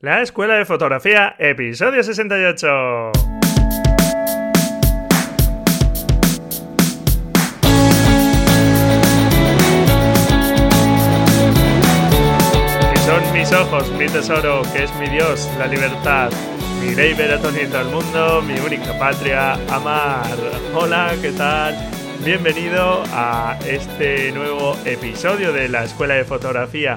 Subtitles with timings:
[0.00, 3.10] La Escuela de Fotografía, episodio 68.
[12.92, 16.30] Que son mis ojos, mi tesoro, que es mi Dios, la libertad,
[16.80, 20.28] mi ley veratonia al mundo, mi única patria, amar.
[20.76, 21.74] Hola, ¿qué tal?
[22.24, 26.94] Bienvenido a este nuevo episodio de la Escuela de Fotografía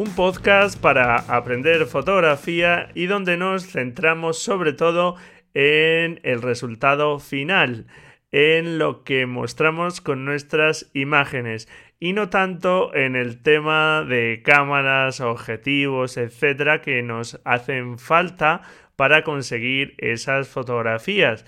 [0.00, 5.16] un podcast para aprender fotografía y donde nos centramos sobre todo
[5.52, 7.86] en el resultado final,
[8.32, 11.68] en lo que mostramos con nuestras imágenes
[11.98, 18.62] y no tanto en el tema de cámaras, objetivos, etcétera, que nos hacen falta
[18.96, 21.44] para conseguir esas fotografías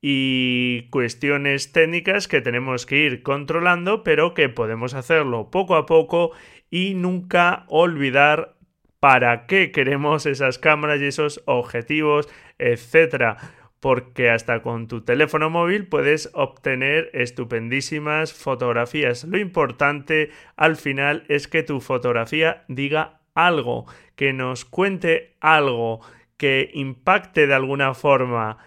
[0.00, 6.30] y cuestiones técnicas que tenemos que ir controlando, pero que podemos hacerlo poco a poco
[6.70, 8.56] y nunca olvidar
[9.00, 13.36] para qué queremos esas cámaras y esos objetivos, etcétera.
[13.80, 19.24] Porque hasta con tu teléfono móvil puedes obtener estupendísimas fotografías.
[19.24, 26.00] Lo importante al final es que tu fotografía diga algo, que nos cuente algo,
[26.36, 28.58] que impacte de alguna forma.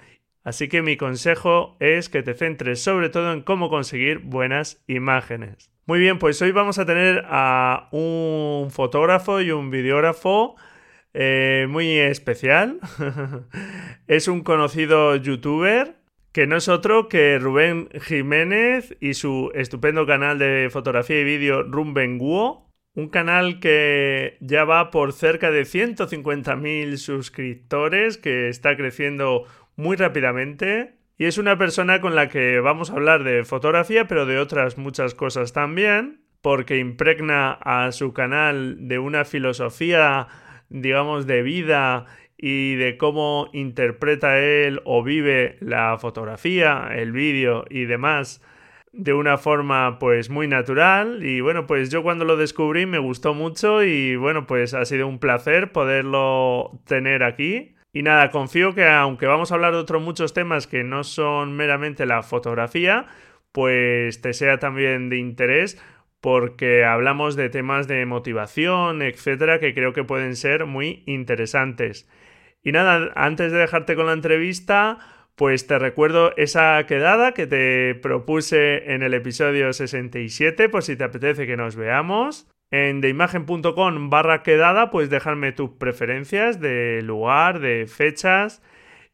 [0.43, 5.69] Así que mi consejo es que te centres sobre todo en cómo conseguir buenas imágenes.
[5.89, 10.55] Muy bien, pues hoy vamos a tener a un fotógrafo y un videógrafo
[11.15, 12.79] eh, muy especial.
[14.07, 15.95] es un conocido youtuber
[16.31, 21.63] que no es otro que Rubén Jiménez y su estupendo canal de fotografía y vídeo
[21.63, 22.69] Rumbenguo.
[22.93, 29.45] Un canal que ya va por cerca de 150.000 suscriptores, que está creciendo
[29.75, 30.98] muy rápidamente.
[31.19, 34.77] Y es una persona con la que vamos a hablar de fotografía, pero de otras
[34.77, 40.29] muchas cosas también, porque impregna a su canal de una filosofía,
[40.69, 42.05] digamos, de vida
[42.37, 48.41] y de cómo interpreta él o vive la fotografía, el vídeo y demás
[48.93, 51.25] de una forma pues muy natural.
[51.25, 55.05] Y bueno pues yo cuando lo descubrí me gustó mucho y bueno pues ha sido
[55.05, 60.01] un placer poderlo tener aquí y nada, confío que aunque vamos a hablar de otros
[60.01, 63.07] muchos temas que no son meramente la fotografía,
[63.51, 65.81] pues te sea también de interés
[66.21, 72.07] porque hablamos de temas de motivación, etcétera, que creo que pueden ser muy interesantes.
[72.61, 74.97] Y nada, antes de dejarte con la entrevista,
[75.35, 81.05] pues te recuerdo esa quedada que te propuse en el episodio 67, por si te
[81.05, 82.47] apetece que nos veamos.
[82.71, 88.61] En deimagen.com barra quedada puedes dejarme tus preferencias de lugar, de fechas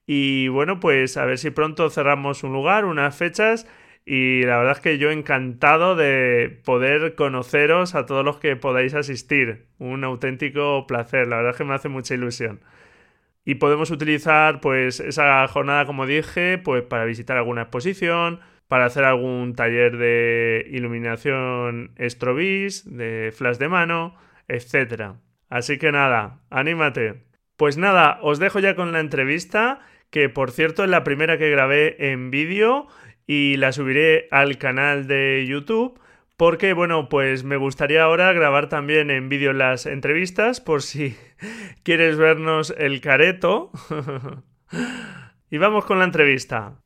[0.06, 3.68] y bueno, pues a ver si pronto cerramos un lugar, unas fechas
[4.06, 8.94] y la verdad es que yo encantado de poder conoceros a todos los que podáis
[8.94, 9.66] asistir.
[9.80, 12.62] Un auténtico placer, la verdad es que me hace mucha ilusión.
[13.46, 19.03] Y podemos utilizar pues esa jornada, como dije, pues para visitar alguna exposición, para hacer
[19.03, 24.16] algún taller de iluminación Strobis, de flash de mano,
[24.48, 25.14] etc.
[25.50, 27.25] Así que nada, anímate.
[27.58, 31.50] Pues nada, os dejo ya con la entrevista, que por cierto es la primera que
[31.50, 32.88] grabé en vídeo
[33.28, 36.00] y la subiré al canal de YouTube.
[36.38, 41.16] Porque, bueno, pues me gustaría ahora grabar también en vídeo las entrevistas por si
[41.84, 43.72] quieres vernos el careto.
[45.50, 46.84] y vamos con la entrevista.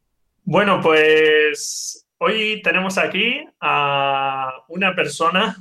[0.52, 5.56] Bueno, pues hoy tenemos aquí a una persona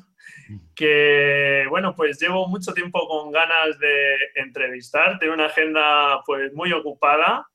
[0.75, 6.73] que, bueno, pues llevo mucho tiempo con ganas de entrevistar, tiene una agenda pues muy
[6.73, 7.47] ocupada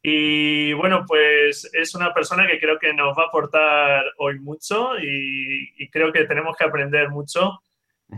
[0.00, 4.96] y, bueno, pues es una persona que creo que nos va a aportar hoy mucho
[5.02, 7.58] y, creo que tenemos que aprender mucho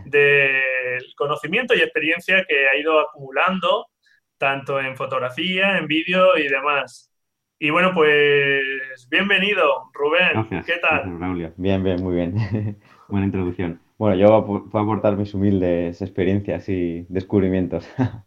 [0.04, 3.86] del conocimiento y experiencia que ha ido acumulando
[4.36, 7.10] tanto en fotografía, en vídeo y demás.
[7.59, 10.62] Y bueno, pues bienvenido, Rubén.
[10.67, 11.55] ¿Qué tal?
[11.56, 12.78] Bien, bien, muy bien.
[13.09, 13.81] Buena introducción.
[13.97, 17.89] Bueno, yo voy a aportar mis humildes experiencias y descubrimientos.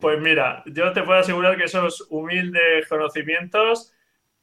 [0.00, 3.92] Pues mira, yo te puedo asegurar que esos humildes conocimientos,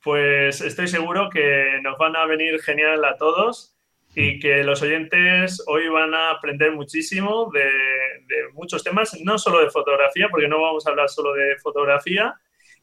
[0.03, 3.73] pues estoy seguro que nos van a venir genial a todos
[4.15, 9.61] y que los oyentes hoy van a aprender muchísimo de, de muchos temas, no solo
[9.61, 12.35] de fotografía, porque no vamos a hablar solo de fotografía,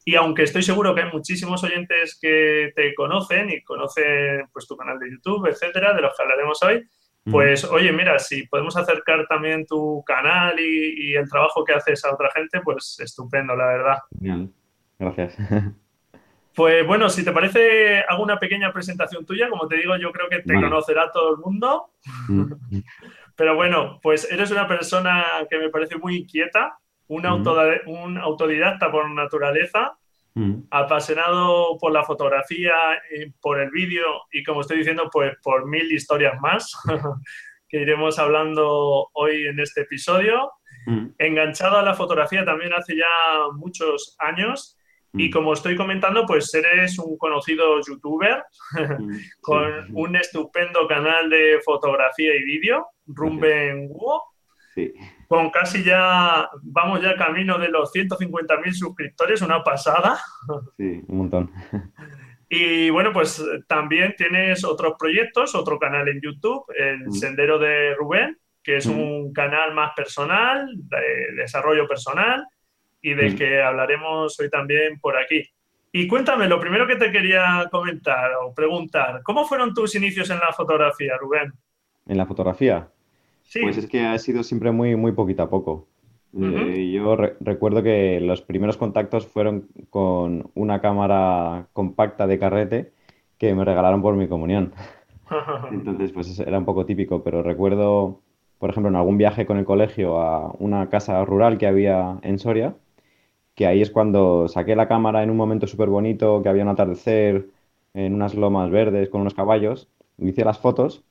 [0.05, 4.77] y aunque estoy seguro que hay muchísimos oyentes que te conocen y conocen pues, tu
[4.77, 6.89] canal de YouTube, etcétera, de los que hablaremos hoy,
[7.31, 12.13] pues oye, mira, si podemos acercar también tu canal y, el trabajo que haces a
[12.13, 13.99] otra gente, pues estupendo, la verdad.
[14.11, 14.53] Bien,
[14.99, 15.37] gracias.
[16.55, 19.49] Pues bueno, si te parece, hago una pequeña presentación tuya.
[19.49, 21.93] Como te digo, yo creo que te conocerá todo el mundo.
[23.37, 26.79] Pero bueno, pues eres una persona que me parece muy inquieta,
[27.13, 27.27] un,
[27.87, 29.97] un autodidacta por naturaleza,
[30.71, 32.75] apasionado por la fotografía,
[33.41, 36.73] por el vídeo y como estoy diciendo, pues por mil historias más
[37.69, 40.53] que iremos hablando hoy en este episodio.
[41.19, 43.05] Enganchado a la fotografía también hace ya
[43.55, 44.79] muchos años
[45.15, 48.43] y como estoy comentando, pues eres un conocido youtuber
[49.43, 53.91] con un estupendo canal de fotografía y vídeo, Rumben
[54.75, 54.91] Sí.
[55.33, 60.19] Con casi ya, vamos ya camino de los 150.000 suscriptores, una pasada.
[60.77, 61.51] Sí, un montón.
[62.51, 68.37] Y bueno, pues también tienes otros proyectos, otro canal en YouTube, El Sendero de Rubén,
[68.63, 72.47] que es un canal más personal, de desarrollo personal,
[73.01, 75.43] y del que hablaremos hoy también por aquí.
[75.93, 80.41] Y cuéntame, lo primero que te quería comentar o preguntar, ¿cómo fueron tus inicios en
[80.41, 81.55] la fotografía, Rubén?
[82.07, 82.87] ¿En la fotografía?
[83.61, 85.87] Pues es que ha sido siempre muy, muy poquito a poco.
[86.41, 92.93] Eh, yo recuerdo que los primeros contactos fueron con una cámara compacta de carrete
[93.37, 94.73] que me regalaron por mi comunión.
[95.71, 98.21] Entonces, pues era un poco típico, pero recuerdo,
[98.59, 102.39] por ejemplo, en algún viaje con el colegio a una casa rural que había en
[102.39, 102.75] Soria,
[103.55, 106.71] que ahí es cuando saqué la cámara en un momento súper bonito, que había un
[106.71, 107.49] atardecer
[107.95, 109.89] en unas lomas verdes con unos caballos,
[110.19, 111.05] hice las fotos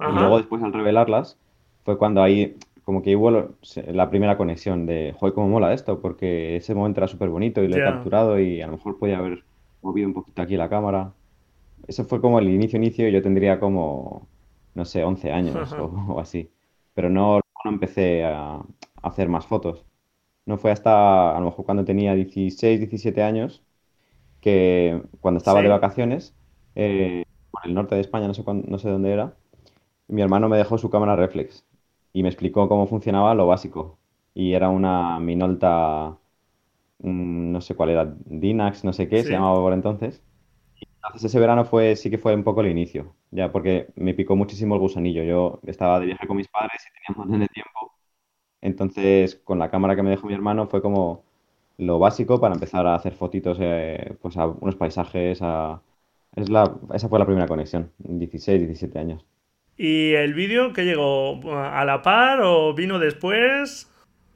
[0.00, 1.38] y luego después al revelarlas
[1.84, 6.56] fue cuando ahí como que hubo la primera conexión de, joder, cómo mola esto, porque
[6.56, 9.44] ese momento era súper bonito y lo he capturado y a lo mejor podía haber
[9.82, 11.12] movido un poquito aquí la cámara.
[11.86, 14.26] Eso fue como el inicio, inicio, yo tendría como,
[14.74, 16.50] no sé, 11 años o, así.
[16.94, 18.60] Pero no, no empecé a,
[19.02, 19.84] hacer más fotos.
[20.44, 23.62] No fue hasta, a lo mejor cuando tenía 16, 17 años,
[24.40, 26.34] que cuando estaba de vacaciones,
[26.74, 29.34] eh, por el norte de España, no sé, no sé dónde era,
[30.08, 31.64] mi hermano me dejó su cámara reflex
[32.12, 33.98] y me explicó cómo funcionaba lo básico.
[34.34, 36.18] Y era una Minolta,
[36.98, 40.22] mm, no sé cuál era, Dinax, no sé qué, se llamaba por entonces.
[40.76, 44.14] Y entonces ese verano fue, sí que fue un poco el inicio, ya porque me
[44.14, 45.22] picó muchísimo el gusanillo.
[45.24, 47.92] Yo estaba de viaje con mis padres y teníamos de tiempo.
[48.60, 51.24] Entonces, con la cámara que me dejó mi hermano fue como
[51.78, 55.40] lo básico para empezar a hacer fotitos eh, pues a unos paisajes.
[56.36, 56.78] Es la...
[56.94, 59.24] Esa fue la primera conexión, 16, 17 años.
[59.76, 63.90] ¿Y el vídeo que llegó a la par o vino después?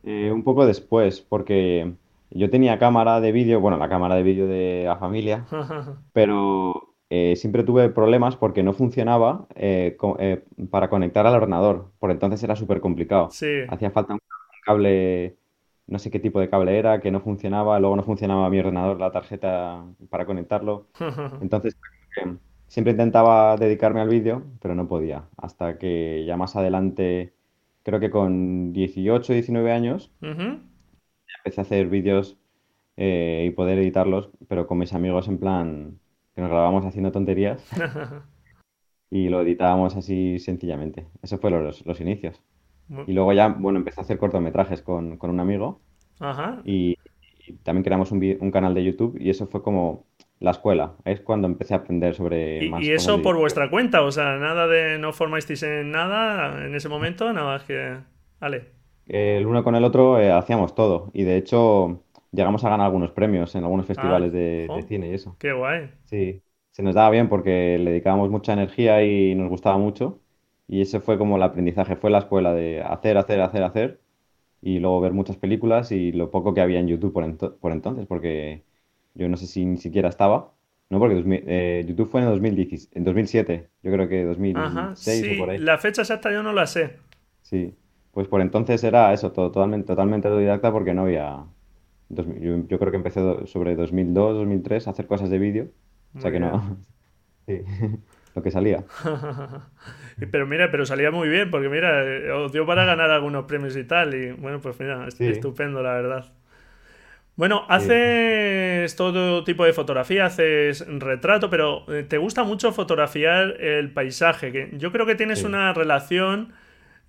[0.04, 1.92] Eh, un poco después, porque
[2.30, 5.44] yo tenía cámara de vídeo, bueno, la cámara de vídeo de la familia,
[6.12, 9.96] pero eh, siempre tuve problemas porque no funcionaba eh,
[10.70, 11.90] para conectar al ordenador.
[11.98, 13.26] Por entonces era súper complicado.
[13.26, 14.20] Hacía falta un
[14.64, 15.36] cable,
[15.86, 17.78] no sé qué tipo de cable era, que no funcionaba.
[17.78, 20.86] Luego no funcionaba mi ordenador, la tarjeta para conectarlo.
[21.40, 21.76] Entonces,
[22.68, 25.24] siempre intentaba dedicarme al vídeo, pero no podía.
[25.36, 27.34] Hasta que ya más adelante,
[27.82, 32.36] creo que con 18, 19 años, empecé a hacer vídeos
[32.96, 35.98] eh, y poder editarlos, pero con mis amigos en plan
[36.34, 37.64] que nos grabábamos haciendo tonterías
[39.10, 41.06] y lo editábamos así sencillamente.
[41.22, 42.42] Esos fueron los, inicios.
[43.06, 45.80] Y luego ya, bueno, empecé a hacer cortometrajes con, un amigo
[46.64, 46.96] Y,
[47.62, 50.04] también creamos un, un canal de YouTube y eso fue como
[50.40, 50.94] la escuela.
[51.04, 54.02] Es cuando empecé a aprender sobre ¿Y, ¿Y eso por vuestra cuenta?
[54.02, 57.96] O sea, nada de no formasteis en nada en ese momento, nada más que...
[58.40, 58.76] Vale.
[59.06, 61.10] El uno con el otro eh, hacíamos todo.
[61.14, 62.02] Y de hecho
[62.32, 65.36] llegamos a ganar algunos premios en algunos festivales ah, de, cine y eso.
[65.38, 65.90] Qué guay.
[66.04, 70.20] Sí, se nos daba bien porque le dedicábamos mucha energía y nos gustaba mucho.
[70.68, 74.00] Y ese fue como el aprendizaje, fue la escuela de hacer, hacer, hacer, hacer.
[74.60, 78.06] Y luego ver muchas películas y lo poco que había en YouTube por, por entonces,
[78.06, 78.64] porque
[79.16, 80.52] yo no sé si ni siquiera estaba.
[80.88, 83.68] No, porque eh, YouTube fue en, 2010, en 2007.
[83.82, 85.58] Yo creo que 2006 o por ahí.
[85.58, 86.96] La fecha exacta yo no la sé.
[87.42, 87.74] Sí.
[88.12, 91.44] Pues por entonces era eso, todo, totalmente, totalmente autodidacta porque no había...
[92.08, 95.68] Yo, creo que empecé sobre 2002, 2003 a hacer cosas de vídeo.
[96.14, 96.78] O sea que no...
[97.46, 97.62] Sí,
[98.34, 98.84] lo que salía.
[100.32, 103.76] pero mira, pero salía muy bien porque mira, eh, os dio para ganar algunos premios
[103.76, 104.14] y tal.
[104.14, 106.32] Y bueno, pues mira, estupendo la verdad.
[107.36, 113.92] Bueno, haces todo tipo de fotografía, haces retrato, pero eh, te gusta mucho fotografiar el
[113.92, 114.52] paisaje.
[114.52, 116.54] Que yo creo que tienes una relación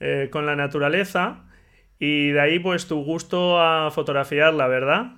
[0.01, 1.45] eh, con la naturaleza
[1.97, 5.13] y de ahí pues tu gusto a fotografiarla, ¿verdad?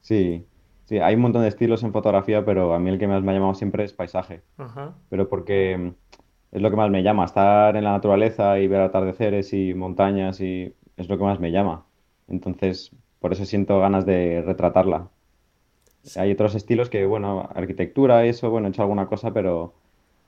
[0.00, 0.46] Sí,
[0.84, 3.32] sí, hay un montón de estilos en fotografía, pero a mí el que más me
[3.32, 4.42] ha llamado siempre es paisaje.
[5.10, 5.94] Pero porque mm,
[6.52, 10.40] es lo que más me llama, estar en la naturaleza y ver atardeceres y montañas
[10.40, 11.86] y es lo que más me llama.
[12.28, 12.92] Entonces,
[13.22, 15.08] por eso siento ganas de retratarla.
[16.16, 19.74] Hay otros estilos que, bueno, arquitectura, eso, bueno, he hecho alguna cosa, pero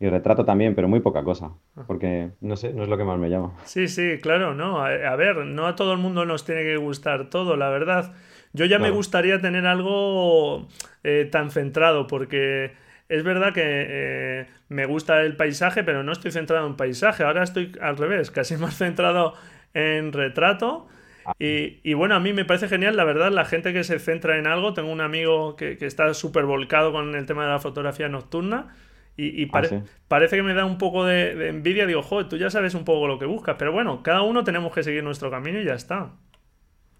[0.00, 1.52] Y retrato también, pero muy poca cosa,
[1.86, 3.54] porque no sé, no es lo que más me llama.
[3.64, 4.84] Sí, sí, claro, no.
[4.84, 8.14] A, ver, no a todo el mundo nos tiene que gustar todo, la verdad.
[8.52, 10.68] Yo ya me gustaría tener algo
[11.04, 12.72] eh, tan centrado, porque
[13.08, 17.24] es verdad que eh, me gusta el paisaje, pero no estoy centrado en paisaje.
[17.24, 19.34] Ahora estoy al revés, casi más centrado
[19.74, 20.88] en retrato.
[21.38, 24.46] Y, bueno, a mí me parece genial, la verdad, la gente que se centra en
[24.46, 24.74] algo.
[24.74, 28.74] Tengo un amigo que, está súper volcado con el tema de la fotografía nocturna.
[29.16, 29.62] Y, ah,
[30.08, 31.86] parece que me da un poco de, envidia.
[31.86, 33.56] Digo, joder, tú ya sabes un poco lo que buscas.
[33.58, 36.12] Pero bueno, cada uno tenemos que seguir nuestro camino y ya está.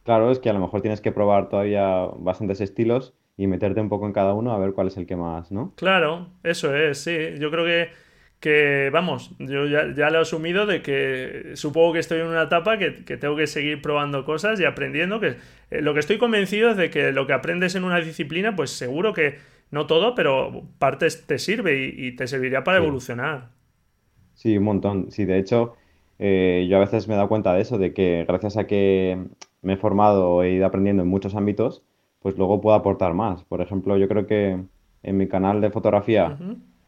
[0.05, 3.89] Claro, es que a lo mejor tienes que probar todavía bastantes estilos y meterte un
[3.89, 5.73] poco en cada uno a ver cuál es el que más, ¿no?
[5.77, 7.17] Claro, eso es, sí.
[7.39, 7.89] Yo creo que,
[8.45, 12.43] que vamos, yo ya, ya, lo he asumido de que supongo que estoy en una
[12.43, 15.37] etapa que, tengo que seguir probando cosas y aprendiendo, que
[15.71, 18.69] eh, lo que estoy convencido es de que lo que aprendes en una disciplina, pues
[18.69, 19.37] seguro que
[19.71, 23.49] no todo, pero partes te sirve y, te serviría para evolucionar.
[24.35, 25.11] Sí, un montón.
[25.11, 25.77] Sí, de hecho,
[26.19, 29.25] eh, yo a veces me he dado cuenta de eso, de que gracias a que
[29.63, 31.83] me he formado, he ido aprendiendo en muchos ámbitos,
[32.21, 33.43] pues luego puedo aportar más.
[33.43, 34.59] Por ejemplo, yo creo que
[35.03, 36.37] en mi canal de fotografía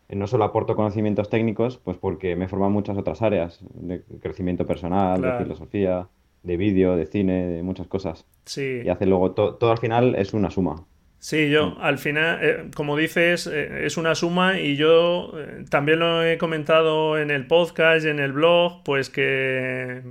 [0.09, 5.21] no solo aporto conocimientos técnicos, pues porque me forman muchas otras áreas, de crecimiento personal,
[5.21, 6.09] de filosofía,
[6.43, 8.25] de vídeo, de cine, de muchas cosas.
[8.45, 8.83] Sí.
[8.85, 10.85] Y hace luego, todo al final es una suma.
[11.19, 11.77] Sí, yo mm.
[11.81, 15.33] al final, eh, como dices, eh, es una suma y yo
[15.71, 20.03] también lo he comentado en el podcast y en el blog, pues que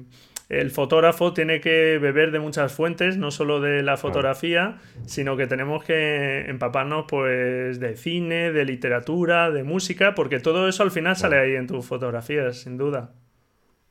[0.50, 5.48] el fotógrafo tiene que beber de muchas fuentes, no solo de la fotografía, sino que
[5.48, 11.16] tenemos que empaparnos pues de cine, de literatura, de música, porque todo eso al final
[11.16, 13.14] sale ahí en tus fotografías, sin duda.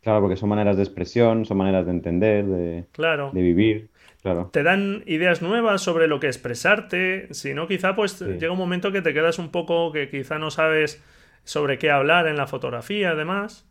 [0.01, 3.31] Claro, porque son maneras de expresión, son maneras de entender, de, claro.
[3.33, 3.91] de vivir.
[4.23, 4.51] Claro.
[4.53, 8.93] Te dan ideas nuevas sobre lo que expresarte, si no quizá pues llega un momento
[8.93, 11.03] que te quedas un poco que quizá no sabes
[11.43, 13.67] sobre qué hablar en la fotografía, además.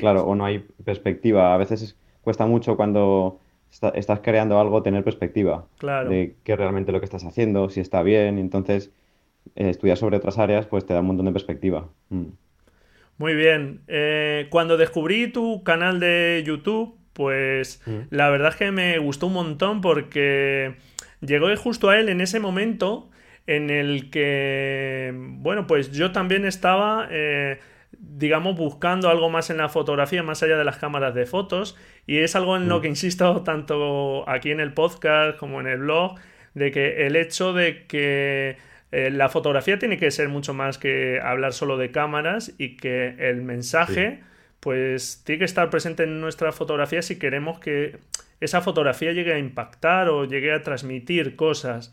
[0.00, 1.54] Claro, o no hay perspectiva.
[1.54, 3.40] A veces cuesta mucho cuando
[3.94, 6.08] estás creando algo tener perspectiva claro.
[6.08, 8.38] de qué realmente lo que estás haciendo, si está bien.
[8.38, 8.90] Entonces,
[9.56, 11.88] eh, estudiar sobre otras áreas pues te da un montón de perspectiva.
[12.08, 12.28] Mm.
[13.18, 13.80] Muy bien.
[13.86, 17.98] Eh, cuando descubrí tu canal de YouTube, pues mm.
[18.10, 20.76] la verdad es que me gustó un montón porque
[21.20, 23.10] llegó justo a él en ese momento
[23.46, 27.08] en el que, bueno, pues yo también estaba...
[27.10, 27.58] Eh,
[28.16, 31.76] digamos, buscando algo más en la fotografía, más allá de las cámaras de fotos.
[32.06, 32.82] Y es algo en lo mm.
[32.82, 36.16] que insisto tanto aquí en el podcast como en el blog,
[36.54, 38.56] de que el hecho de que
[38.92, 43.16] eh, la fotografía tiene que ser mucho más que hablar solo de cámaras y que
[43.18, 44.20] el mensaje,
[44.60, 47.96] pues, tiene que estar presente en nuestra fotografía si queremos que
[48.40, 51.92] esa fotografía llegue a impactar o llegue a transmitir cosas.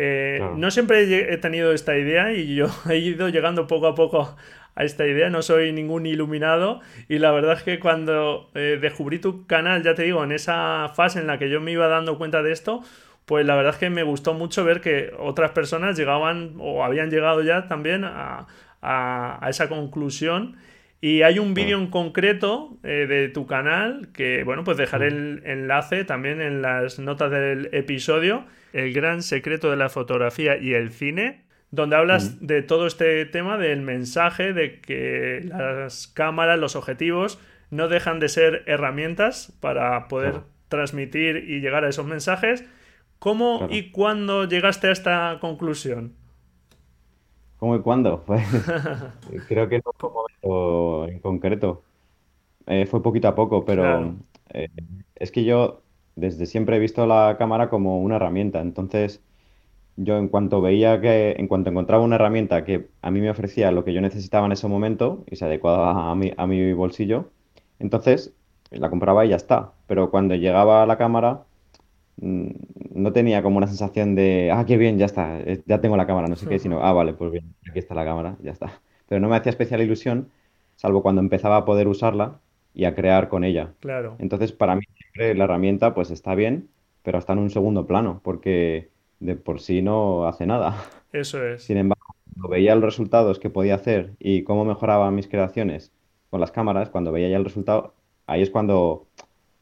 [0.00, 4.36] Eh, no siempre he tenido esta idea y yo he ido llegando poco a poco
[4.78, 9.18] a esta idea, no soy ningún iluminado y la verdad es que cuando eh, descubrí
[9.18, 12.16] tu canal, ya te digo, en esa fase en la que yo me iba dando
[12.16, 12.84] cuenta de esto,
[13.26, 17.10] pues la verdad es que me gustó mucho ver que otras personas llegaban o habían
[17.10, 18.46] llegado ya también a,
[19.48, 20.56] esa conclusión.
[21.00, 25.42] Y hay un vídeo en concreto eh, de tu canal que, bueno, pues dejaré el
[25.44, 28.44] enlace también en las notas del episodio.
[28.72, 33.58] El gran secreto de la fotografía y el cine donde hablas de todo este tema
[33.58, 37.38] del mensaje, de que las cámaras, los objetivos,
[37.70, 42.64] no dejan de ser herramientas para poder transmitir y llegar a esos mensajes.
[43.18, 46.14] ¿Cómo y cuándo llegaste a esta conclusión?
[47.58, 48.24] ¿Cómo y cuándo?
[48.26, 48.46] Pues,
[49.48, 51.82] creo que no fue un momento en concreto.
[52.66, 54.14] Eh, fue poquito a poco, pero
[54.50, 54.68] eh,
[55.14, 55.82] es que yo
[56.16, 58.60] desde siempre he visto la cámara como una herramienta.
[58.60, 59.22] Entonces,
[59.98, 63.72] yo en cuanto veía que, en cuanto encontraba una herramienta que a mí me ofrecía
[63.72, 67.30] lo que yo necesitaba en ese momento y se adecuaba a mi, a mi bolsillo,
[67.80, 68.32] entonces
[68.70, 69.72] la compraba y ya está.
[69.86, 71.42] Pero cuando llegaba a la cámara,
[72.16, 72.48] mm,
[72.94, 76.06] no tenía como una sensación de, ah, qué bien, ya está, eh, ya tengo la
[76.06, 78.80] cámara, no sé qué, sino, ah, vale, pues bien, aquí está la cámara, ya está.
[79.08, 80.30] Pero no me hacía especial ilusión,
[80.76, 82.40] salvo cuando empezaba a poder usarla
[82.72, 83.74] y a crear con ella.
[83.80, 84.16] Claro.
[84.20, 86.68] Entonces, para mí siempre la herramienta, pues está bien,
[87.02, 90.76] pero está en un segundo plano, porque de por sí no hace nada.
[91.12, 91.62] Eso es.
[91.62, 95.92] Sin embargo, cuando veía los resultados que podía hacer y cómo mejoraba mis creaciones
[96.30, 97.94] con las cámaras, cuando veía ya el resultado,
[98.26, 99.06] ahí es cuando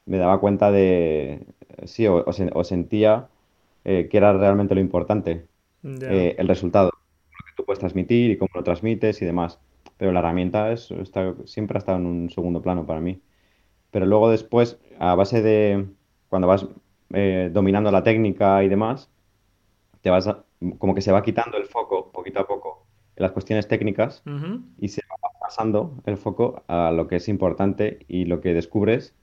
[0.05, 1.47] me daba cuenta de,
[1.85, 3.29] sí, o, sentía
[3.85, 5.47] eh, que era realmente lo importante,
[5.85, 9.59] eh, el resultado, lo que tú puedes transmitir y cómo lo transmites y demás.
[9.97, 13.21] Pero la herramienta es, está, siempre ha estado en un segundo plano para mí.
[13.91, 15.87] Pero luego después, a base de,
[16.29, 16.67] cuando vas
[17.15, 19.09] eh, dominando la técnica y demás,
[20.07, 20.31] te vas
[20.79, 22.87] como que se va quitando el foco poquito a poco
[23.17, 24.23] las cuestiones técnicas
[24.79, 29.17] y se va pasando el foco a lo que es importante y lo que descubres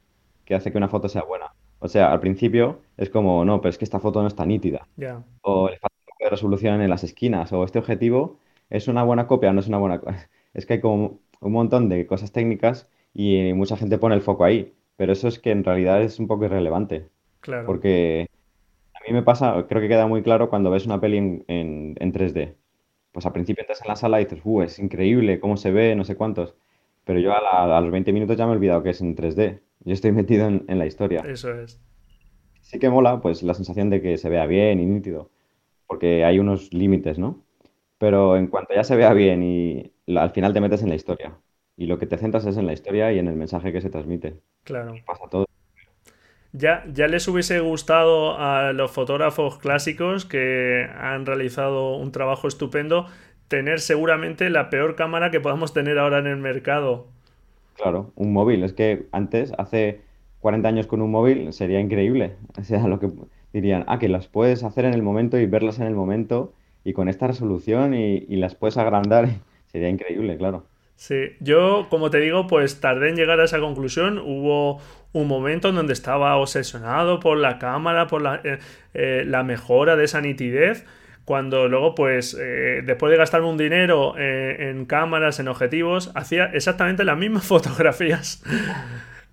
[0.44, 1.54] que hace que una foto sea buena.
[1.80, 4.86] O sea, al principio es como, no, pero es que esta foto no está nítida.
[5.42, 7.54] O le falta de resolución en las esquinas.
[7.54, 10.30] O este objetivo es una buena copia o no es una buena copia.
[10.54, 14.44] Es que hay como un montón de cosas técnicas y mucha gente pone el foco
[14.44, 14.76] ahí.
[14.98, 17.08] Pero eso es que en realidad es un poco irrelevante.
[17.40, 17.66] Claro.
[17.66, 18.43] Porque a
[19.08, 22.14] mí me pasa, creo que queda muy claro cuando ves una peli en, en, en
[22.14, 22.56] 3D.
[23.12, 25.96] Pues al principio entras en la sala y dices, uh, es increíble, cómo se ve,
[25.96, 26.56] no sé cuántos.
[27.06, 29.60] Pero yo a, a los 20 minutos ya me he olvidado que es en 3D.
[29.86, 31.22] Yo estoy metido en, la historia.
[31.22, 31.80] Eso es.
[32.62, 35.30] Sí que mola, pues la sensación de que se vea bien y nítido,
[35.86, 37.44] porque hay unos límites, ¿no?
[37.98, 41.38] Pero en cuanto ya se vea bien y al final te metes en la historia.
[41.76, 43.90] Y lo que te centras es en la historia y en el mensaje que se
[43.90, 44.40] transmite.
[44.64, 44.96] Claro.
[45.06, 45.46] pasa todo.
[46.54, 53.08] Ya, ya les hubiese gustado a los fotógrafos clásicos que han realizado un trabajo estupendo
[53.48, 57.08] tener seguramente la peor cámara que podamos tener ahora en el mercado.
[57.76, 58.64] Claro, un móvil.
[58.64, 60.02] Es que antes, hace
[60.40, 62.36] 40 años con un móvil, sería increíble.
[62.60, 63.10] O sea, lo que
[63.52, 66.94] dirían, ah, que las puedes hacer en el momento y verlas en el momento y
[66.94, 69.30] con esta resolución y, las puedes agrandar.
[69.68, 70.66] Sería increíble, claro.
[70.96, 74.20] Sí, yo, como te digo, pues tardé en llegar a esa conclusión.
[74.20, 74.80] Hubo
[75.14, 78.60] un momento en donde estaba obsesionado por la cámara, por la, eh,
[78.94, 80.86] eh, la mejora de esa nitidez
[81.26, 87.06] cuando luego, pues, eh, después de gastarme un dinero en cámaras, en objetivos, hacía exactamente
[87.06, 88.44] las mismas fotografías.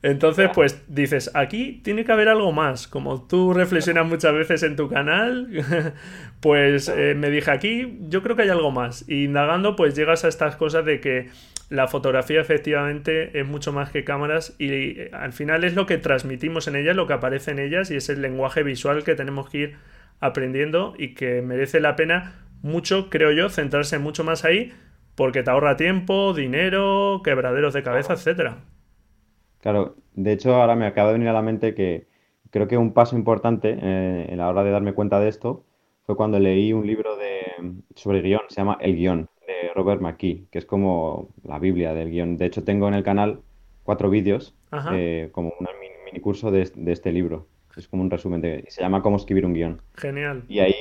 [0.03, 2.89] Entonces, pues dices, aquí tiene que haber algo más.
[2.89, 5.49] Como tú reflexionas muchas veces en tu canal,
[6.41, 9.07] pues eh, me dije, aquí yo creo que hay algo más.
[9.09, 11.29] Y indagando, pues llegas a estas cosas de que
[11.71, 16.67] la fotografía efectivamente es mucho más que cámaras y al final es lo que transmitimos
[16.67, 19.59] en ellas, lo que aparece en ellas y es el lenguaje visual que tenemos que
[19.59, 19.77] ir
[20.19, 24.73] aprendiendo y que merece la pena mucho, creo yo, centrarse mucho más ahí
[25.15, 28.59] porque te ahorra tiempo, dinero, quebraderos de cabeza, etcétera.
[29.61, 32.09] Claro, de hecho ahora me acaba de venir a la mente que
[32.50, 35.65] creo que un paso importante eh, en la hora de darme cuenta de esto
[36.03, 37.43] fue cuando leí un libro de,
[37.95, 42.10] sobre guion, se llama El guion, de Robert McKee, que es como la Biblia del
[42.10, 42.36] guion.
[42.36, 43.41] De hecho tengo en el canal
[43.84, 44.54] cuatro vídeos
[44.93, 45.67] eh, como un
[46.04, 47.47] mini, curso de, de este libro.
[47.76, 48.65] Es como un resumen de...
[48.69, 49.80] Se llama Cómo escribir un guion.
[49.95, 50.45] Genial.
[50.49, 50.75] Y ahí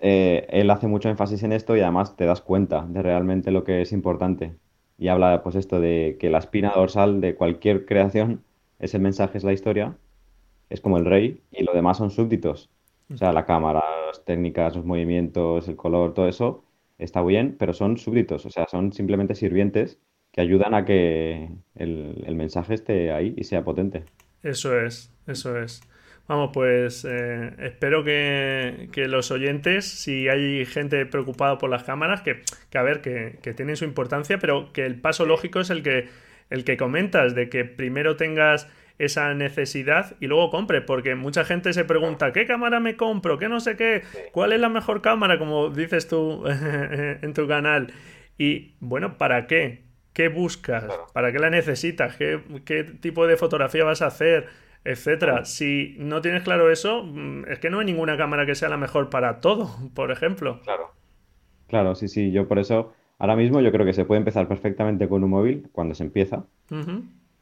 [0.00, 3.64] eh, él hace mucho énfasis en esto y además te das cuenta de realmente lo
[3.64, 4.52] que es importante.
[4.98, 8.42] Y habla, pues, esto de que la espina dorsal de cualquier creación,
[8.78, 9.96] ese mensaje es la historia,
[10.68, 12.70] es como el rey y lo demás son súbditos.
[13.12, 16.64] O sea, la cámara, las técnicas, los movimientos, el color, todo eso
[16.98, 18.46] está bien, pero son súbditos.
[18.46, 19.98] O sea, son simplemente sirvientes
[20.32, 24.04] que ayudan a que el, el mensaje esté ahí y sea potente.
[24.42, 25.80] Eso es, eso es.
[26.28, 32.42] Vamos, pues eh, espero que, los oyentes, si hay gente preocupada por las cámaras, que,
[32.74, 36.08] a ver, que, que, tienen su importancia, pero que el paso lógico es el que,
[36.50, 41.72] el que comentas, de que primero tengas esa necesidad y luego compre, porque mucha gente
[41.72, 43.38] se pregunta, ¿qué cámara me compro?
[43.38, 44.02] ¿Qué no sé qué?
[44.32, 45.38] ¿Cuál es la mejor cámara?
[45.38, 46.44] Como dices tú
[47.22, 47.92] en tu canal.
[48.38, 49.84] Y bueno, ¿para qué?
[50.12, 50.84] ¿Qué buscas?
[51.12, 52.16] ¿Para qué la necesitas?
[52.16, 54.48] ¿Qué, ¿Qué tipo de fotografía vas a hacer?
[54.86, 55.44] etcétera.
[55.44, 58.76] Si no tienes claro eso, mm, es que no hay ninguna cámara que sea la
[58.76, 60.60] mejor para todo, por ejemplo.
[60.62, 60.92] Claro.
[61.66, 62.30] Claro, sí, sí.
[62.30, 65.68] Yo por eso, ahora mismo yo creo que se puede empezar perfectamente con un móvil
[65.72, 66.44] cuando se empieza.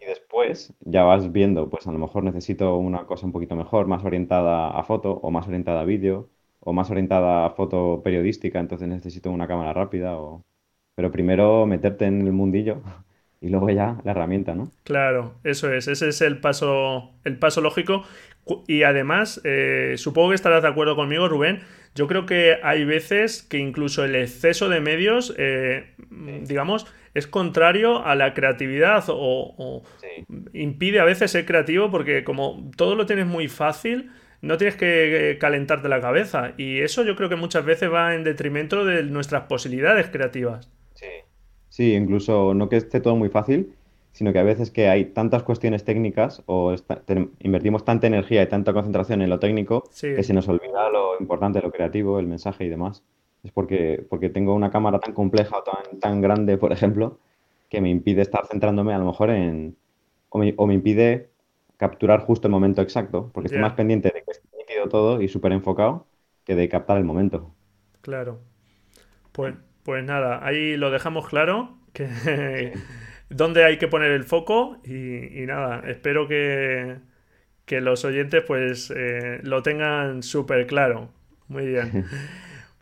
[0.05, 3.87] Y después ya vas viendo, pues a lo mejor necesito una cosa un poquito mejor,
[3.87, 6.29] más orientada a foto o más orientada a vídeo
[6.61, 10.45] o más orientada a foto periodística, entonces necesito una cámara rápida o...
[10.95, 12.83] Pero primero meterte en el mundillo
[13.41, 14.71] y luego ya la herramienta, ¿no?
[14.83, 18.03] Claro, eso es, ese es el paso, el paso lógico.
[18.67, 21.61] Y además, eh, supongo que estarás de acuerdo conmigo, Rubén.
[21.95, 25.95] Yo creo que hay veces que incluso el exceso de medios, eh,
[26.43, 29.83] digamos, es contrario a la creatividad o,
[30.53, 34.11] impide a veces ser creativo porque como todo lo tienes muy fácil,
[34.43, 36.53] no tienes que calentarte la cabeza.
[36.57, 40.71] Y eso yo creo que muchas veces va en detrimento de nuestras posibilidades creativas.
[41.75, 43.75] Sí, incluso no que esté todo muy fácil,
[44.15, 46.75] sino que a veces que hay tantas cuestiones técnicas o
[47.41, 51.61] invertimos tanta energía y tanta concentración en lo técnico que se nos olvida lo importante,
[51.61, 53.03] lo creativo, el mensaje y demás.
[53.43, 57.19] Es porque, porque tengo una cámara tan compleja o tan, tan grande, por ejemplo,
[57.69, 59.77] que me impide estar centrándome a lo mejor en...
[60.31, 61.29] o me, o me impide
[61.77, 65.29] capturar justo el momento exacto, porque estoy más pendiente de que esté nítido todo y
[65.29, 66.07] súper enfocado
[66.45, 67.53] que de captar el momento.
[68.01, 68.39] Claro.
[69.33, 72.09] Pues pues nada, ahí lo dejamos claro, que
[73.35, 76.99] dónde hay que poner el foco y, nada, espero que,
[77.69, 81.11] los oyentes pues eh, lo tengan súper claro.
[81.49, 82.05] Muy bien.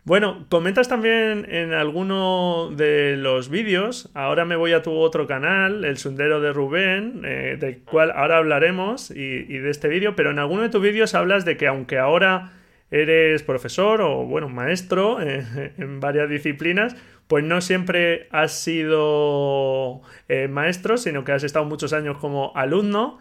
[0.05, 5.85] Bueno, comentas también en alguno de los vídeos, ahora me voy a tu otro canal,
[5.85, 10.41] El Sundero de Rubén, eh, del cual ahora hablaremos y, de este vídeo, pero en
[10.41, 12.51] alguno de tus vídeos hablas de que aunque ahora
[12.93, 16.95] eres profesor o, bueno, maestro eh, en varias disciplinas,
[17.27, 23.19] pues no siempre has sido eh, maestro, sino que has estado muchos años como alumno.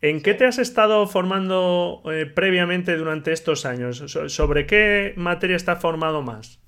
[0.00, 3.98] ¿En qué te has estado formando eh, previamente durante estos años?
[4.28, 6.58] ¿Sobre qué materia estás formado más?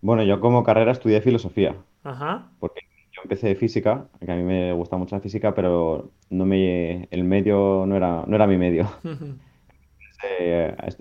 [0.00, 1.76] Bueno, yo como carrera estudié filosofía.
[2.02, 2.48] Ajá.
[2.58, 2.80] Porque
[3.12, 7.08] yo empecé de física, que a mí me gusta mucho la física, pero no me,
[7.10, 8.88] el medio no era, no era mi medio.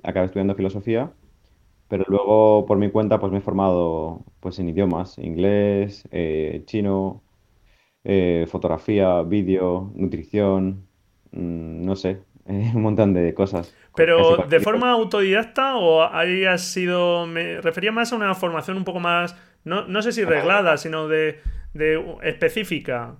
[0.03, 1.11] acabé estudiando filosofía,
[1.87, 7.23] pero luego por mi cuenta pues me he formado pues en idiomas, inglés, eh, chino,
[8.03, 10.87] eh, fotografía, vídeo, nutrición,
[11.31, 13.75] mm, no sé, un montón de cosas.
[13.95, 18.99] Pero de forma autodidacta o hayas sido, me refería más a una formación un poco
[18.99, 21.39] más, no, no sé si reglada, sino de,
[22.23, 23.15] específica.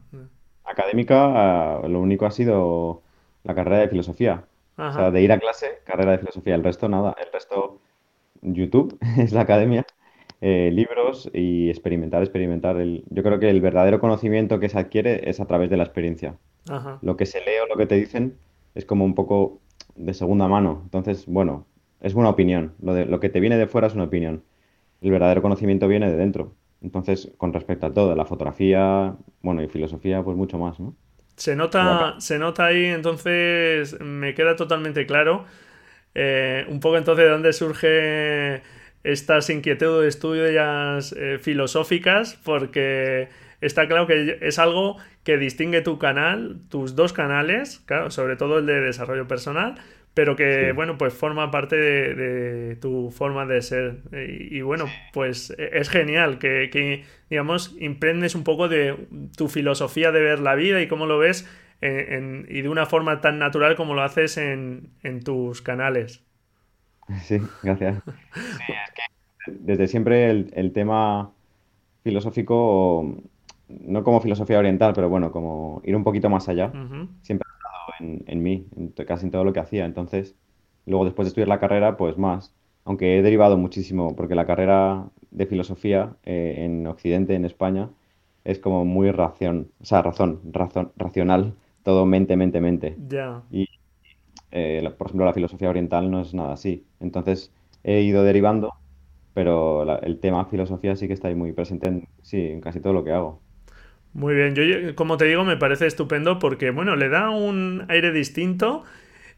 [0.63, 3.03] Académica, lo único ha sido
[3.43, 4.43] la carrera de filosofía.
[4.77, 6.55] O sea, de ir a clase, carrera de filosofía.
[6.55, 7.15] El resto nada.
[7.19, 7.79] El resto,
[8.41, 9.85] YouTube es la academia.
[10.41, 12.77] Eh, libros y experimentar, experimentar.
[12.77, 15.83] El, yo creo que el verdadero conocimiento que se adquiere es a través de la
[15.83, 16.37] experiencia.
[17.01, 18.37] Lo que se lee o lo que te dicen
[18.73, 19.61] es como un poco
[19.95, 20.81] de segunda mano.
[20.83, 21.65] Entonces, bueno,
[22.01, 22.73] es una opinión.
[22.81, 24.43] Lo, de, lo que te viene de fuera es una opinión.
[25.01, 26.53] El verdadero conocimiento viene de dentro.
[26.81, 30.95] Entonces, con respecto a todo, la fotografía, bueno, y filosofía, pues mucho más, ¿no?
[31.35, 35.45] Se nota, se nota ahí, entonces me queda totalmente claro.
[36.13, 38.61] Eh, un poco entonces de dónde surge
[39.03, 43.27] estas inquietudes tuyas eh, filosóficas, porque
[43.61, 48.59] está claro que es algo que distingue tu canal, tus dos canales, claro, sobre todo
[48.59, 49.75] el de desarrollo personal,
[50.15, 53.97] pero que, bueno, pues forma parte de, tu forma de ser.
[54.27, 60.11] Y, bueno, pues e, es genial que, que, digamos, imprendes un poco de tu filosofía
[60.11, 61.47] de ver la vida y cómo lo ves
[61.81, 66.23] y de una forma tan natural como lo haces en, en tus canales.
[67.21, 68.01] Sí, gracias.
[68.33, 69.01] Sí, es que
[69.47, 71.31] desde siempre el, tema
[72.03, 73.15] filosófico,
[73.69, 76.71] no como filosofía oriental, pero bueno, como ir un poquito más allá,
[77.21, 77.44] siempre
[77.99, 79.85] en, mí, en casi en todo lo que hacía.
[79.85, 80.35] Entonces,
[80.85, 82.53] luego después de estudiar la carrera, pues más.
[82.83, 87.89] Aunque he derivado muchísimo, porque la carrera de filosofía eh, en Occidente, en España,
[88.43, 92.95] es como muy ración, o sea, razón, razón, racional, todo mente, mente, mente.
[93.07, 93.41] Ya.
[93.51, 93.67] Y
[94.51, 96.85] eh, por ejemplo, la filosofía oriental no es nada así.
[96.99, 97.51] Entonces
[97.83, 98.73] he ido derivando,
[99.33, 102.93] pero el tema filosofía sí que está ahí muy presente en, sí, en casi todo
[102.93, 103.41] lo que hago.
[104.15, 108.13] Muy bien, yo como te digo me parece estupendo porque bueno, le da un aire
[108.13, 108.85] distinto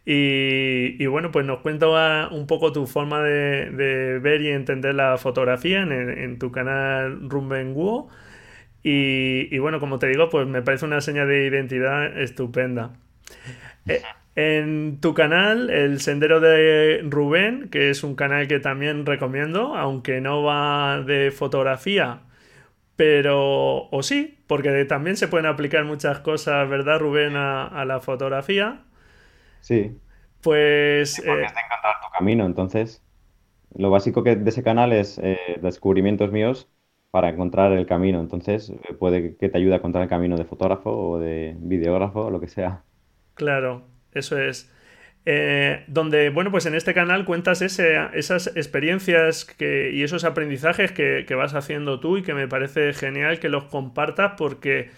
[0.06, 5.82] y, bueno, pues nos cuenta un poco tu forma de, ver y entender la fotografía
[5.82, 8.10] en, tu canal Rumbenguo
[8.84, 12.94] y, y, bueno, como te digo, pues me parece una seña de identidad estupenda.
[13.88, 14.02] Eh,
[14.36, 20.22] en tu canal, El Sendero de Rubén, que es un canal que también recomiendo, aunque
[20.22, 22.22] no va de fotografía,
[22.98, 28.84] pero o sí, porque también se pueden aplicar muchas cosas, ¿verdad, Rubén, a, la fotografía?
[29.62, 29.96] Sí.
[30.42, 31.14] Pues...
[31.14, 33.04] Sí, porque eh, encontrar tu camino, entonces.
[33.76, 36.70] Lo básico que de ese canal es eh, descubrimientos míos
[37.12, 38.20] para encontrar el camino.
[38.20, 42.26] Entonces, eh, puede que te ayude a encontrar el camino de fotógrafo o de videógrafo
[42.26, 42.82] o lo que sea.
[43.36, 44.74] Claro, eso es.
[45.30, 51.26] Eh, donde, bueno, pues en este canal cuentas esas experiencias que, y esos aprendizajes que,
[51.36, 54.90] vas haciendo tú y que me parece genial que los compartas porque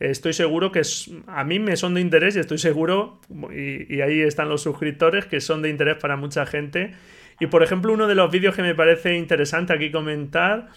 [0.00, 0.80] estoy seguro que
[1.26, 3.20] a mí me son de interés y estoy seguro,
[3.54, 6.94] y, ahí están los suscriptores, que son de interés para mucha gente.
[7.38, 10.68] Y por ejemplo, uno de los vídeos que me parece interesante aquí comentar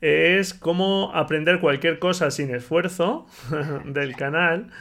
[0.00, 3.28] es cómo aprender cualquier cosa sin esfuerzo
[3.84, 4.72] del canal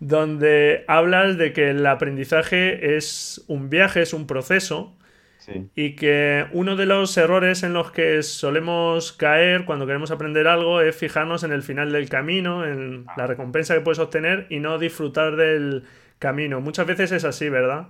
[0.00, 4.96] donde hablas de que el aprendizaje es un viaje, es un proceso.
[5.74, 10.80] Y que uno de los errores en los que solemos caer cuando queremos aprender algo
[10.80, 14.78] es fijarnos en el final del camino, en la recompensa que puedes obtener y no
[14.78, 15.84] disfrutar del
[16.18, 16.60] camino.
[16.62, 17.88] Muchas veces es así, ¿verdad?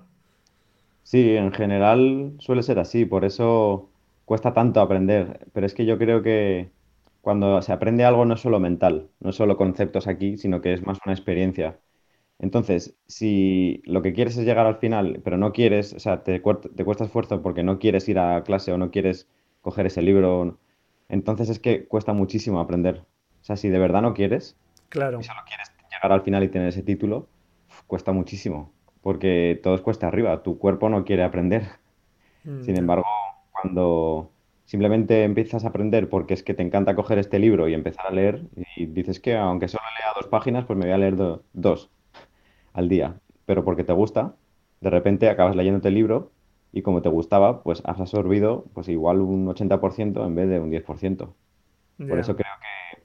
[1.02, 3.90] Sí, en general suele ser así, por eso
[4.24, 5.46] cuesta tanto aprender.
[5.52, 6.72] Pero es que yo creo que
[7.20, 10.72] cuando se aprende algo no es solo mental, no es solo conceptos aquí, sino que
[10.74, 11.80] es más una experiencia.
[12.38, 16.40] Entonces, si lo que quieres es llegar al final, pero no quieres, o sea, te,
[16.40, 19.28] te cuesta esfuerzo porque no quieres ir a clase o no quieres
[19.62, 20.58] coger ese libro,
[21.08, 22.98] entonces es que cuesta muchísimo aprender.
[23.42, 24.56] O sea, si de verdad no quieres,
[24.88, 25.20] claro.
[25.20, 27.28] y solo quieres llegar al final y tener ese título,
[27.86, 31.64] cuesta muchísimo, porque todo es cuesta arriba, tu cuerpo no quiere aprender.
[32.44, 33.04] Mm, Sin embargo,
[33.52, 34.30] cuando
[34.64, 38.10] simplemente empiezas a aprender porque es que te encanta coger este libro y empezar a
[38.10, 41.90] leer y dices que aunque solo lea dos páginas, pues me voy a leer dos
[42.74, 44.36] al día, pero porque te gusta,
[44.80, 46.32] de repente acabas leyéndote el libro
[46.72, 50.70] y como te gustaba, pues has absorbido pues igual un 80% en vez de un
[50.70, 51.34] 10%.
[51.96, 53.02] Por eso creo que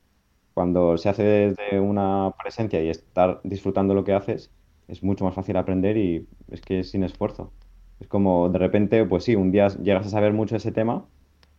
[0.54, 4.52] cuando se hace desde una presencia y estar disfrutando lo que haces,
[4.88, 7.54] es mucho más fácil aprender y es que es sin esfuerzo.
[8.00, 11.06] Es como de repente, pues sí, un día llegas a saber mucho ese tema,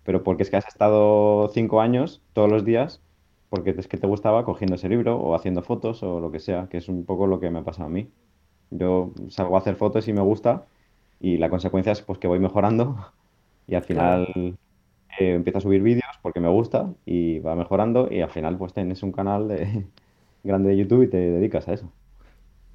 [0.02, 3.02] pero porque es que has estado cinco años todos los días,
[3.50, 6.68] porque es que te gustaba cogiendo ese libro o haciendo fotos o lo que sea,
[6.70, 8.08] que es un poco lo que me ha pasado a mí.
[8.70, 10.66] Yo salgo a hacer fotos y me gusta
[11.18, 13.12] y la consecuencia es pues que voy mejorando
[13.66, 14.56] y al final
[15.18, 18.72] eh, empiezo a subir vídeos porque me gusta y va mejorando y al final pues
[18.72, 19.84] tienes un canal de,
[20.44, 21.92] grande de YouTube y te dedicas a eso.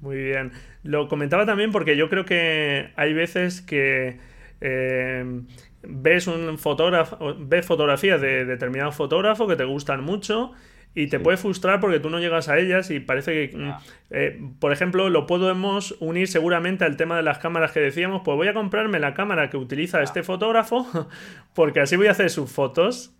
[0.00, 0.52] Muy bien.
[0.82, 4.18] Lo comentaba también porque yo creo que hay veces que
[4.60, 5.42] eh,
[5.82, 10.52] ves un fotógrafo, ves fotografías de determinado fotógrafo que te gustan mucho
[10.96, 13.70] y te puede frustrar porque tú no llegas a ellas y parece que, mm,
[14.10, 18.34] eh, por ejemplo, lo podemos unir seguramente al tema de las cámaras que decíamos, pues
[18.34, 20.86] voy a comprarme la cámara que utiliza este fotógrafo
[21.54, 23.14] porque así voy a hacer sus fotos.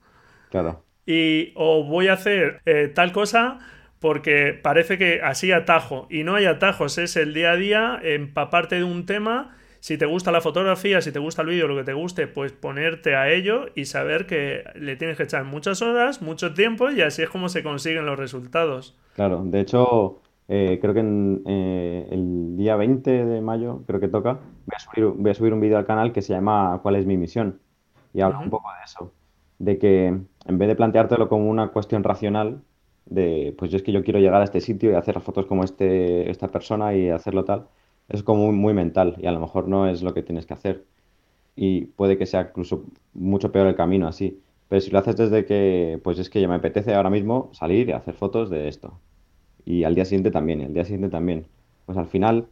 [0.50, 0.84] Claro.
[1.04, 3.58] Y o voy a hacer eh, tal cosa
[4.00, 8.76] porque parece que así atajo y no hay atajos, es el día a día empaparte
[8.76, 9.55] de un tema.
[9.80, 12.52] Si te gusta la fotografía, si te gusta el vídeo, lo que te guste, pues
[12.52, 17.02] ponerte a ello y saber que le tienes que echar muchas horas, mucho tiempo y
[17.02, 18.96] así es como se consiguen los resultados.
[19.14, 24.08] Claro, de hecho, eh, creo que en, eh, el día 20 de mayo, creo que
[24.08, 27.60] toca, voy a subir, un vídeo al canal que se llama ¿Cuál es mi misión?
[28.12, 29.12] Y habla un poco de eso,
[29.58, 32.62] de que en vez de planteártelo como una cuestión racional,
[33.04, 35.46] de, pues yo es que yo quiero llegar a este sitio y hacer las fotos
[35.46, 37.66] como este, esta persona y hacerlo tal,
[38.08, 40.84] es como muy, mental y a lo mejor no es lo que tienes que hacer.
[41.56, 44.40] Y puede que sea incluso mucho peor el camino así.
[44.68, 47.88] Pero si lo haces desde que, pues es que ya me apetece ahora mismo salir
[47.88, 48.98] y hacer fotos de esto.
[49.64, 51.46] Y al día siguiente también, y al día siguiente también.
[51.86, 52.48] Pues al final,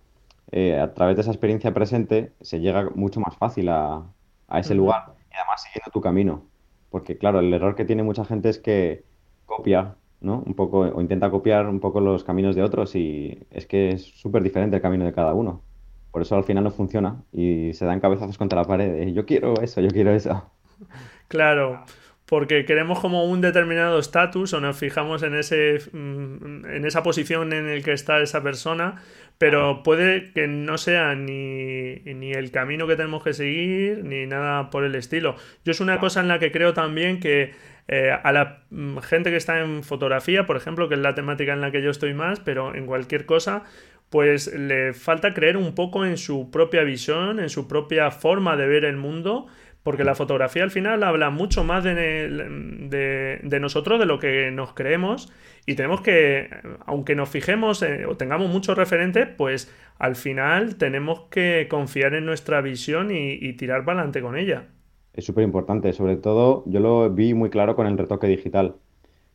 [0.52, 4.04] eh, a través de esa experiencia presente, se llega mucho más fácil a,
[4.48, 6.42] a ese lugar y además siguiendo tu camino.
[6.90, 9.04] Porque claro, el error que tiene mucha gente es que
[9.46, 10.42] copia ¿no?
[10.46, 14.02] Un poco, o intenta copiar un poco los caminos de otros y es que es
[14.02, 15.62] súper diferente el camino de cada uno.
[16.10, 19.08] Por eso al final no funciona y se dan cabezazos contra la pared.
[19.08, 20.50] yo quiero eso, yo quiero eso.
[21.26, 21.84] Claro,
[22.26, 27.52] porque queremos como un determinado estatus o nos fijamos en, ese, mm, en esa posición
[27.52, 29.02] en el que está esa persona,
[29.38, 34.70] pero puede que no sea ni, ni, el camino que tenemos que seguir ni nada
[34.70, 35.36] por el estilo.
[35.64, 37.52] Yo es una cosa en la que creo también que
[37.86, 41.52] eh, a la mm, gente que está en fotografía, por ejemplo, que es la temática
[41.52, 43.64] en la que yo estoy más, pero en cualquier cosa,
[44.10, 48.66] pues le falta creer un poco en su propia visión, en su propia forma de
[48.66, 49.46] ver el mundo,
[49.82, 55.30] porque la fotografía al final habla mucho más de, nosotros, de lo que nos creemos,
[55.66, 56.48] y tenemos que,
[56.86, 62.24] aunque nos fijemos eh, o tengamos muchos referentes, pues al final tenemos que confiar en
[62.24, 64.68] nuestra visión y, y tirar para adelante con ella
[65.14, 65.92] es súper importante.
[65.92, 68.76] Sobre todo, yo lo vi muy claro con el retoque digital,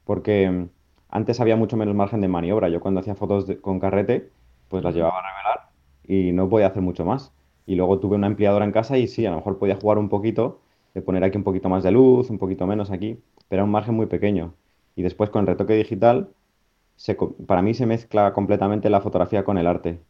[0.05, 0.69] porque mm,
[1.09, 2.69] antes había mucho menos margen de maniobra.
[2.69, 4.29] Yo cuando hacía fotos con carrete,
[4.67, 5.69] pues las llevaba a revelar
[6.05, 7.33] y no podía hacer mucho más.
[7.65, 10.09] Y luego tuve una ampliadora en casa y sí, a lo mejor podía jugar un
[10.09, 10.61] poquito,
[10.93, 13.71] de poner aquí un poquito más de luz, un poquito menos aquí, pero era un
[13.71, 14.53] margen muy pequeño.
[14.95, 16.29] Y después con el retoque digital,
[17.47, 20.01] para mí se mezcla completamente la fotografía con el arte.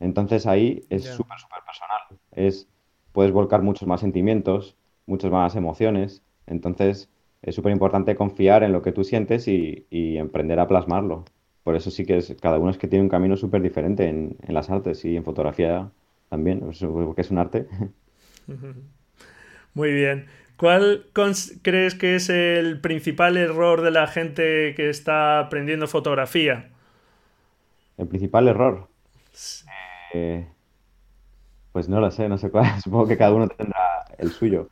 [0.00, 2.00] Entonces ahí es súper, súper personal.
[2.32, 2.68] Es,
[3.12, 6.22] puedes volcar muchos más sentimientos, muchas más emociones.
[6.46, 7.10] Entonces,
[7.42, 11.24] es súper importante confiar en lo que tú sientes y, emprender a plasmarlo.
[11.64, 14.36] Por eso sí que es, cada uno es que tiene un camino súper diferente en,
[14.48, 15.90] las artes y en fotografía
[16.28, 17.66] también, porque es un arte.
[19.74, 20.26] Muy bien.
[20.56, 21.06] ¿Cuál
[21.62, 26.70] crees que es el principal error de la gente que está aprendiendo fotografía?
[27.98, 28.88] El principal error.
[30.14, 30.46] Eh,
[31.72, 32.66] pues no lo sé, no sé cuál.
[32.82, 34.68] Supongo que cada uno tendrá el suyo.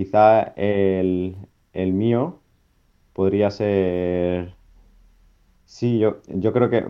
[0.00, 1.36] Quizá el,
[1.74, 2.40] mío
[3.12, 4.54] podría ser...
[5.66, 6.86] Sí, yo, yo creo que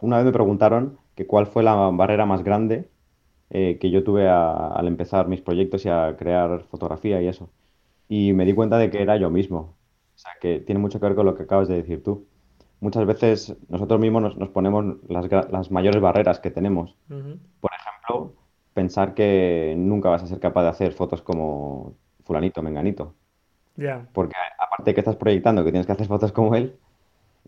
[0.00, 2.88] una vez me preguntaron que cuál fue la barrera más grande
[3.50, 7.48] eh, que yo tuve al empezar mis proyectos y a crear fotografía y eso.
[8.08, 9.76] Y me di cuenta de que era yo mismo.
[10.16, 12.26] O sea, que tiene mucho que ver con lo que acabas de decir tú.
[12.80, 16.96] Muchas veces nosotros mismos nos, ponemos las, mayores barreras que tenemos.
[17.06, 18.32] Por ejemplo,
[18.74, 21.94] pensar que nunca vas a ser capaz de hacer fotos como
[22.28, 23.14] fulanito, menganito.
[23.74, 24.06] Ya.
[24.12, 26.76] Porque aparte que estás proyectando que tienes que hacer fotos como él,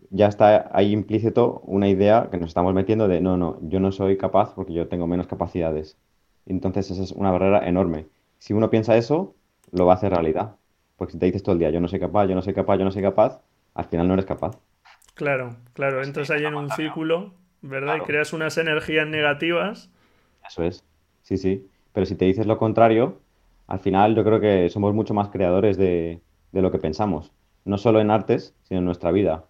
[0.09, 3.91] ya está ahí implícito una idea que nos estamos metiendo de no, no, yo no
[3.91, 5.97] soy capaz porque yo tengo menos capacidades.
[6.45, 8.07] Entonces esa es una barrera enorme.
[8.39, 9.35] Si uno piensa eso,
[9.71, 10.55] lo va a hacer realidad.
[10.97, 12.77] Porque si te dices todo el día, yo no soy capaz, yo no soy capaz,
[12.77, 13.41] yo no soy capaz,
[13.75, 14.57] al final no eres capaz.
[15.13, 17.97] Claro, claro, entras ahí en un círculo, ¿verdad?
[17.97, 19.91] Y creas unas energías negativas.
[20.47, 20.83] Eso es,
[21.21, 21.67] sí, sí.
[21.93, 23.19] Pero si te dices lo contrario,
[23.71, 26.19] al final yo creo que somos mucho más creadores de,
[26.51, 27.31] lo que pensamos.
[27.63, 29.45] No solo en artes, sino en nuestra vida.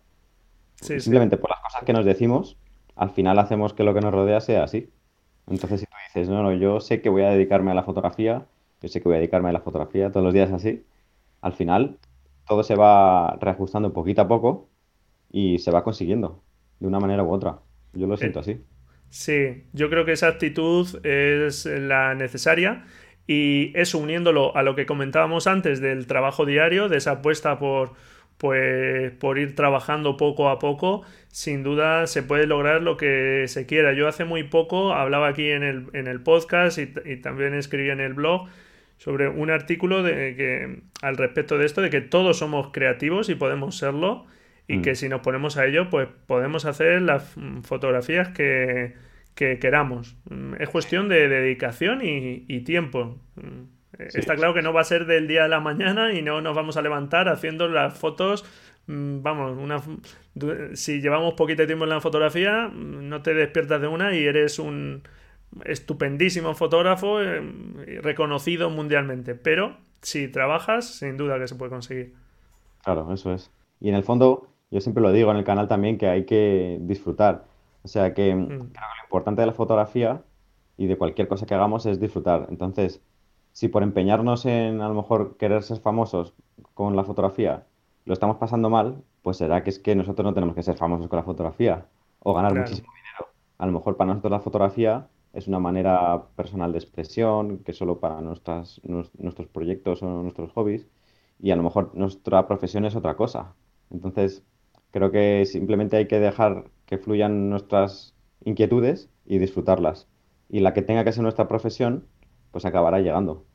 [0.75, 2.55] Simplemente por las cosas que nos decimos,
[2.95, 4.91] al final hacemos que lo que nos rodea sea así.
[5.47, 8.45] Entonces, si tú dices, no, no, yo sé que voy a dedicarme a la fotografía,
[8.79, 10.85] yo sé que voy a dedicarme a la fotografía todos los días así,
[11.41, 11.97] al final
[12.47, 14.69] todo se va reajustando poquito a poco
[15.31, 16.43] y se va consiguiendo
[16.79, 17.57] de una manera u otra.
[17.93, 18.61] Yo lo siento así.
[19.09, 22.85] Sí, yo creo que esa actitud es la necesaria
[23.33, 27.93] y eso uniéndolo a lo que comentábamos antes del trabajo diario, de esa apuesta por,
[28.37, 33.65] pues, por ir trabajando poco a poco, sin duda se puede lograr lo que se
[33.65, 33.93] quiera.
[33.93, 37.89] Yo hace muy poco hablaba aquí en el, en el podcast y, y también escribí
[37.89, 38.49] en el blog
[38.97, 43.35] sobre un artículo de que, al respecto de esto, de que todos somos creativos y
[43.35, 44.25] podemos serlo
[44.67, 44.81] y mm.
[44.81, 48.93] que si nos ponemos a ello, pues podemos hacer las fotografías que,
[49.35, 50.15] queramos.
[50.59, 53.17] Es cuestión de dedicación y, tiempo.
[53.97, 56.55] Está claro que no va a ser del día a la mañana y no nos
[56.55, 58.45] vamos a levantar haciendo las fotos.
[58.87, 59.81] Mm, vamos, una,
[60.75, 65.03] si llevamos poquito tiempo en la fotografía, no te despiertas de una y eres un
[65.65, 67.41] estupendísimo fotógrafo, eh,
[68.01, 69.35] reconocido mundialmente.
[69.35, 72.13] Pero si trabajas, sin duda que se puede conseguir.
[72.83, 73.51] Claro, eso es.
[73.79, 76.77] Y en el fondo, yo siempre lo digo en el canal también que hay que
[76.81, 77.45] disfrutar.
[77.83, 78.49] O sea que mm.
[78.49, 80.21] lo importante de la fotografía
[80.77, 82.47] y de cualquier cosa que hagamos es disfrutar.
[82.49, 83.01] Entonces,
[83.51, 86.33] si por empeñarnos en a lo mejor querer ser famosos
[86.73, 87.65] con la fotografía
[88.05, 91.07] lo estamos pasando mal, pues será que es que nosotros no tenemos que ser famosos
[91.07, 91.85] con la fotografía
[92.19, 93.31] o ganar muchísimo dinero.
[93.57, 97.99] A lo mejor para nosotros la fotografía es una manera personal de expresión, que solo
[97.99, 100.87] para nuestras, nuestros proyectos o nuestros hobbies,
[101.39, 103.53] y a lo mejor nuestra profesión es otra cosa.
[103.91, 104.43] Entonces,
[104.91, 110.09] creo que simplemente hay que dejar que fluyan nuestras inquietudes y disfrutarlas.
[110.49, 112.05] Y la que tenga que ser nuestra profesión,
[112.51, 113.45] pues acabará llegando.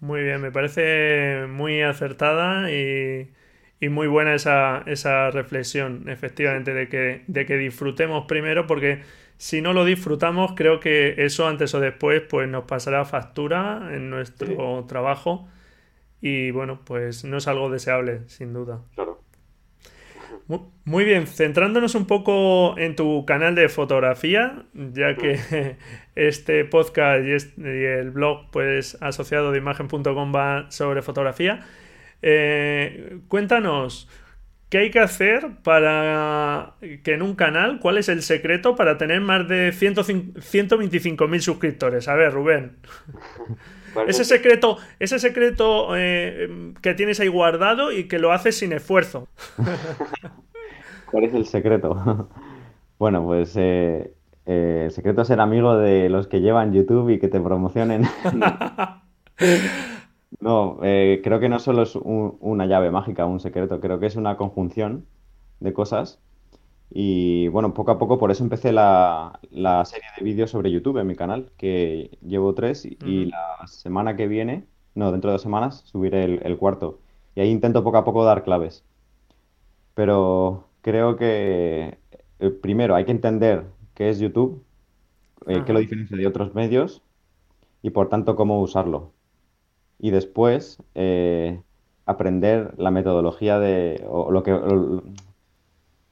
[0.00, 3.28] Muy bien, me parece muy acertada y,
[3.90, 9.02] muy buena esa, esa reflexión, efectivamente, de que, de que disfrutemos primero, porque
[9.36, 14.08] si no lo disfrutamos, creo que eso antes o después pues nos pasará factura en
[14.08, 15.46] nuestro trabajo
[16.22, 18.82] y bueno, pues no es algo deseable, sin duda.
[18.94, 19.19] Claro.
[20.84, 25.76] Muy bien, centrándonos un poco en tu canal de fotografía, ya que
[26.16, 31.60] este podcast y, el blog pues asociado de imagen.com va sobre fotografía,
[32.22, 34.08] eh, cuéntanos,
[34.70, 39.20] ¿Qué hay que hacer para que en un canal, cuál es el secreto para tener
[39.20, 42.06] más de 125.000 suscriptores?
[42.06, 42.76] A ver, Rubén.
[44.06, 49.28] ese secreto, ese secreto eh, que tienes ahí guardado y que lo haces sin esfuerzo.
[51.10, 52.28] ¿Cuál es el secreto?
[52.98, 54.12] Bueno, pues eh,
[54.44, 58.04] eh, el secreto es ser amigo de los que llevan YouTube y que te promocionen.
[60.38, 64.36] No, creo que no solo es una llave mágica, un secreto, creo que es una
[64.36, 65.06] conjunción
[65.58, 66.20] de cosas.
[66.90, 69.38] Y bueno, poco a poco por eso empecé la,
[69.84, 74.26] serie de vídeos sobre YouTube en mi canal, que llevo tres y, la semana que
[74.26, 76.98] viene, no, dentro de dos semanas, subiré el, cuarto.
[77.36, 78.84] Y ahí intento poco a poco dar claves.
[79.94, 81.98] Pero creo que
[82.40, 84.64] eh, primero hay que entender qué es YouTube,
[85.46, 87.02] eh, qué lo diferencia de otros medios
[87.82, 89.12] y por tanto cómo usarlo
[90.00, 91.60] y después eh,
[92.06, 94.52] aprender la metodología de o lo que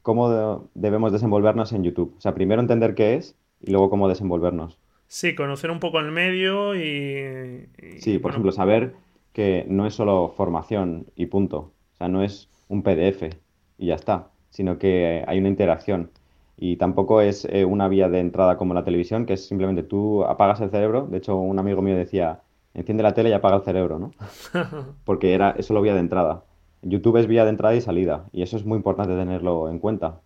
[0.02, 2.14] cómo debemos desenvolvernos en YouTube.
[2.16, 4.78] O sea, primero entender qué es y luego cómo desenvolvernos.
[5.06, 7.66] Sí, conocer un poco el medio y...
[7.98, 8.94] sí, por ejemplo, saber
[9.32, 11.72] que no es solo formación y punto.
[11.94, 13.34] O sea, no es un PDF
[13.78, 16.10] y ya está, sino que hay una interacción.
[16.56, 20.24] Y tampoco es eh, una vía de entrada como la televisión, que es simplemente tú
[20.24, 21.06] apagas el cerebro.
[21.06, 22.40] De hecho, un amigo mío decía,
[22.74, 24.10] enciende la tele y apaga el cerebro, ¿no?
[25.04, 26.44] Porque era eso lo vía de entrada.
[26.82, 30.20] YouTube es vía de entrada y salida, y eso es muy importante tenerlo en cuenta.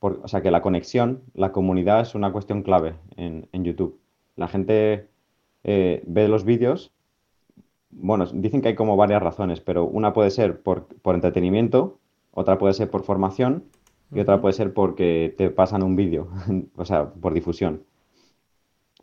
[0.00, 3.98] o sea que la conexión, la comunidad es una cuestión clave en, YouTube.
[4.36, 5.08] La gente
[5.64, 6.92] eh, ve los vídeos,
[7.90, 11.98] bueno, dicen que hay como varias razones, pero una puede ser por, por entretenimiento,
[12.32, 13.64] otra puede ser por formación
[14.12, 16.28] y otra puede ser porque te pasan un vídeo,
[16.76, 17.82] o sea, por difusión.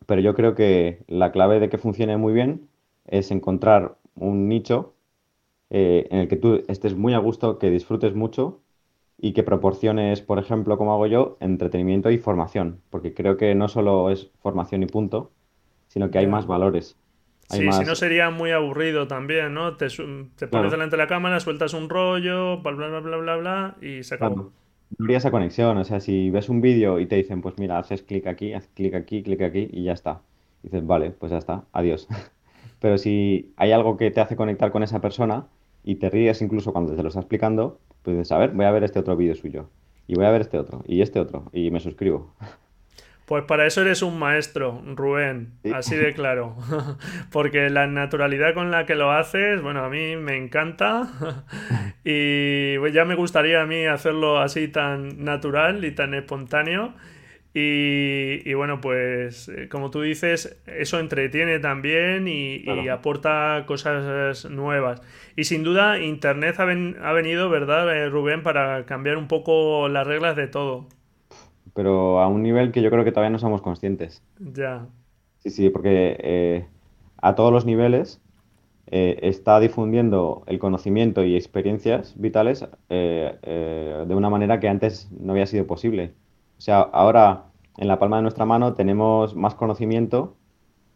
[0.06, 2.68] Pero yo creo que la clave de que funcione muy bien
[3.08, 4.94] es encontrar un nicho
[5.76, 8.62] eh, en el que tú estés muy a gusto, que disfrutes mucho
[9.18, 13.68] y que proporciones, por ejemplo, como hago yo, entretenimiento y formación, porque creo que no
[13.68, 15.32] solo es formación y punto,
[15.88, 16.96] sino que hay más valores.
[17.50, 19.76] sí, si no sería muy aburrido también, ¿no?
[19.76, 19.88] Te,
[20.48, 24.14] pones delante de la cámara, sueltas un rollo, bla, bla, bla, bla, bla, y se
[24.14, 24.36] acabó.
[24.36, 24.52] No
[25.00, 28.04] habría esa conexión, o sea, si ves un vídeo y te dicen, pues mira, haces
[28.04, 30.22] clic aquí, haz clic aquí, clic aquí y ya está.
[30.62, 32.08] dices, vale, pues ya está, adiós.
[32.80, 35.48] Pero si hay algo que te hace conectar con esa persona
[35.84, 38.72] y te ríes incluso cuando te lo está explicando, pues dices, a ver, voy a
[38.72, 39.70] ver este otro vídeo suyo.
[40.08, 42.34] Y voy a ver este otro, y este otro, y me suscribo.
[43.26, 46.58] Pues para eso eres un maestro, Rubén, así de claro.
[47.32, 51.08] Porque la naturalidad con la que lo haces, bueno, a mí me encanta
[52.04, 56.96] y pues ya me gustaría a mí hacerlo así tan natural y tan espontáneo.
[57.56, 65.02] Y, bueno, pues eh, como tú dices, eso entretiene también y, aporta cosas nuevas.
[65.36, 70.08] Y sin duda, Internet ha, ha venido, ¿verdad, eh, Rubén, para cambiar un poco las
[70.08, 70.88] reglas de todo
[71.74, 74.22] pero a un nivel que yo creo que todavía no somos conscientes.
[74.40, 74.88] Ya.
[75.40, 76.66] Sí, sí, porque eh,
[77.22, 78.22] a todos los niveles
[78.88, 85.34] eh, está difundiendo el conocimiento y experiencias vitales eh, de una manera que antes no
[85.34, 86.14] había sido posible.
[86.64, 90.38] O sea, ahora en la palma de nuestra mano tenemos más conocimiento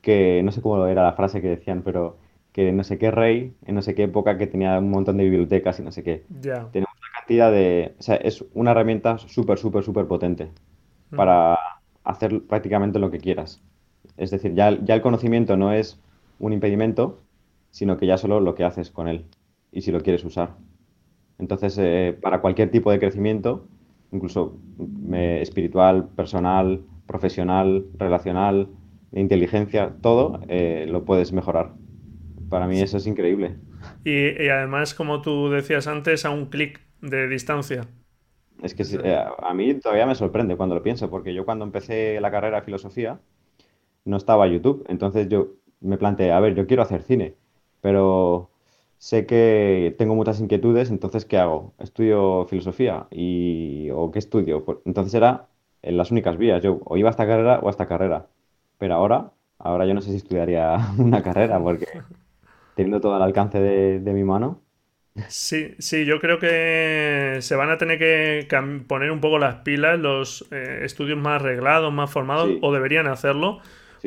[0.02, 2.20] que, no sé cómo era la frase que decían, pero
[2.54, 5.26] que no sé qué rey, en no sé qué época que tenía un montón de
[5.26, 6.24] bibliotecas y no sé qué.
[6.40, 6.70] Ya.
[6.72, 7.96] Tenemos una cantidad de...
[8.00, 10.52] O sea, es una herramienta súper, súper, súper potente
[11.14, 11.60] para
[12.06, 13.62] hacer prácticamente lo que quieras.
[14.16, 16.00] Es decir, ya, ya el conocimiento no es
[16.40, 17.20] un impedimento,
[17.72, 19.26] sino que ya solo lo que haces con él
[19.74, 20.52] y si lo quieres usar.
[21.40, 23.68] Entonces, eh, para cualquier tipo de crecimiento,
[24.12, 24.58] incluso
[25.14, 28.70] eh, espiritual, personal, profesional, relacional,
[29.12, 31.74] inteligencia, todo eh, lo puedes mejorar.
[32.50, 33.58] Para mí eso es increíble.
[34.04, 37.88] y además, como tú decías antes, a un clic de distancia.
[38.62, 42.20] Es que eh, a mí todavía me sorprende cuando lo pienso, porque yo cuando empecé
[42.20, 43.20] la carrera de filosofía
[44.06, 47.36] no estaba YouTube, entonces yo me planteé, a ver, yo quiero hacer cine,
[47.82, 48.50] pero
[48.98, 51.74] sé que tengo muchas inquietudes, entonces ¿qué hago?
[51.80, 53.08] ¿Estudio filosofía?
[53.12, 54.66] Y, ¿O qué estudio?
[54.66, 55.48] Pues, entonces era
[55.82, 58.28] en las únicas vías, yo o iba a esta carrera o a esta carrera,
[58.78, 61.88] pero ahora, ahora yo no sé si estudiaría una carrera, porque
[62.76, 64.62] teniendo todo al alcance de mi mano,
[65.30, 68.48] Sí, sí, yo creo que se van a tener que
[68.88, 73.60] poner un poco las pilas los eh, estudios más arreglados, más formados, o deberían hacerlo,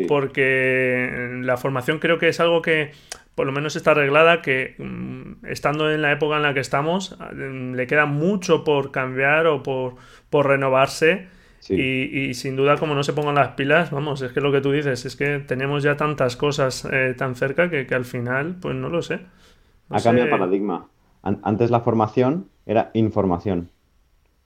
[0.07, 2.93] porque la formación creo que es algo que
[3.41, 7.16] por lo menos está arreglada, que mm, estando en la época en la que estamos,
[7.18, 9.97] mm, le queda mucho por cambiar o por,
[10.30, 11.28] renovarse.
[11.68, 14.72] Y, sin duda, como no se pongan las pilas, vamos, es que lo que tú
[14.72, 18.91] dices, es que tenemos ya tantas cosas eh, tan cerca que, al final, pues no
[18.91, 19.20] lo sé.
[19.88, 20.86] ha cambiado el paradigma
[21.22, 23.70] antes la formación era información,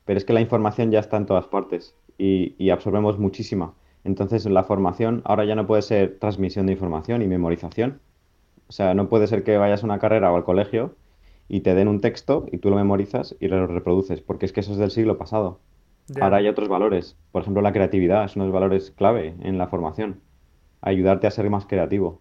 [0.05, 3.75] pero es que la información ya está en todas partes y, absorbemos muchísima.
[4.05, 8.01] Entonces la formación ahora ya no puede ser transmisión de información y memorización.
[8.69, 10.97] O sea, no puede ser que vayas a una carrera o al colegio
[11.49, 14.61] y te den un texto y tú lo memorizas y lo reproduces, porque es que
[14.61, 15.61] eso es del siglo pasado.
[16.21, 17.17] Ahora hay otros valores.
[17.33, 20.21] Por ejemplo, la creatividad es uno de los valores clave en la formación.
[20.81, 22.21] Ayudarte a ser más creativo.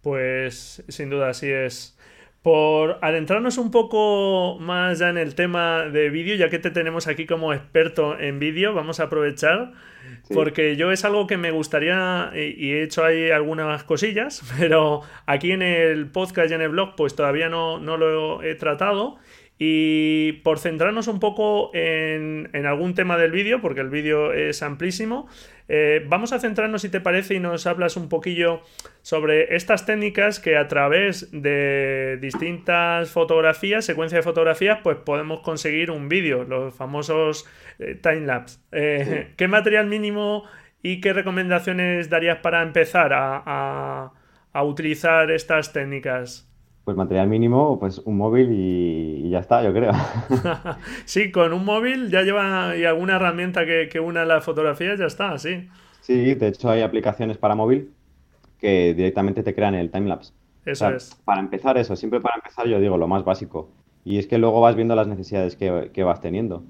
[0.00, 1.96] Pues sin duda así es
[2.44, 7.06] por adentrarnos un poco más ya en el tema de vídeo, ya que te tenemos
[7.06, 9.72] aquí como experto en vídeo, vamos a aprovechar,
[10.28, 15.52] porque yo es algo que me gustaría, y he hecho ahí algunas cosillas, pero aquí
[15.52, 19.16] en el podcast y en el blog pues todavía no, no lo he tratado.
[19.56, 25.28] Y por centrarnos un poco en, algún tema del vídeo, porque el vídeo es amplísimo,
[25.68, 28.62] eh, vamos a centrarnos, si te parece, y nos hablas un poquillo
[29.02, 35.92] sobre estas técnicas que a través de distintas fotografías, secuencia de fotografías, pues podemos conseguir
[35.92, 37.46] un vídeo, los famosos
[37.78, 38.58] eh, timelapse.
[38.72, 40.44] Eh, ¿Qué material mínimo
[40.82, 46.50] y qué recomendaciones darías para empezar a utilizar estas técnicas?
[46.84, 49.92] Pues material mínimo, pues un móvil y, ya está, yo creo.
[51.06, 55.06] sí, con un móvil ya lleva y alguna herramienta que, que una las fotografías, ya
[55.06, 55.68] está, sí.
[56.00, 57.90] Sí, de hecho hay aplicaciones para móvil
[58.58, 60.34] que directamente te crean el timelapse.
[60.64, 61.14] Eso es.
[61.24, 63.68] Para empezar eso, siempre para empezar yo digo lo más básico.
[64.04, 66.62] Y es que luego vas viendo las necesidades que, vas teniendo.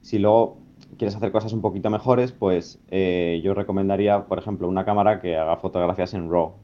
[0.00, 0.58] Si luego
[0.96, 5.36] quieres hacer cosas un poquito mejores, pues eh, yo recomendaría, por ejemplo, una cámara que
[5.36, 6.54] haga fotografías en RAW,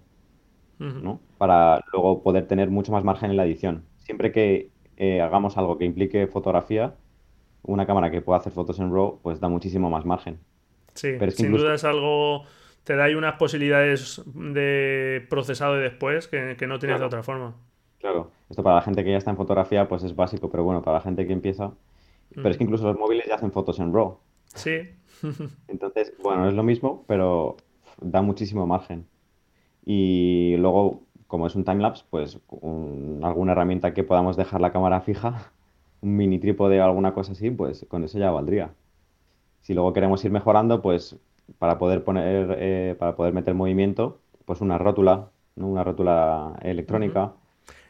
[0.79, 1.21] ¿no?
[1.39, 3.85] Para luego poder tener mucho más margen en la edición.
[3.99, 6.95] Siempre que eh, hagamos algo que implique fotografía,
[7.63, 10.39] una cámara que pueda hacer fotos en RAW, pues da muchísimo más margen.
[10.95, 12.45] Sí, sin duda es algo,
[12.85, 17.55] te da ahí unas posibilidades de procesado y después que, no tienes de otra forma.
[17.99, 20.83] Claro, esto para la gente que ya está en fotografía pues es básico, pero bueno,
[20.83, 21.73] para la gente que empieza...
[22.35, 24.19] Pero es que incluso los móviles ya hacen fotos en RAW.
[24.55, 24.91] Sí.
[25.69, 27.57] Entonces, bueno, es lo mismo, pero
[28.01, 29.07] da muchísimo margen.
[29.85, 32.39] Y luego, como es un timelapse, pues
[33.23, 35.53] alguna herramienta que podamos dejar la cámara fija,
[36.01, 38.71] un mini trípode o alguna cosa así, pues con eso ya valdría.
[39.61, 41.17] Si luego queremos ir mejorando, pues
[41.59, 47.33] para poder poner, eh, para poder meter movimiento, pues una rótula, una rótula electrónica.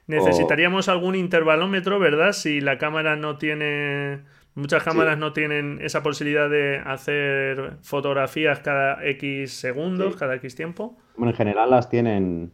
[0.07, 2.33] Necesitaríamos algún intervalómetro, ¿verdad?
[2.33, 4.21] Si la cámara no tiene.
[4.57, 10.97] Muchas cámaras no tienen esa posibilidad de hacer fotografías cada X segundos, cada X tiempo.
[11.17, 12.53] Bueno, en general las tienen.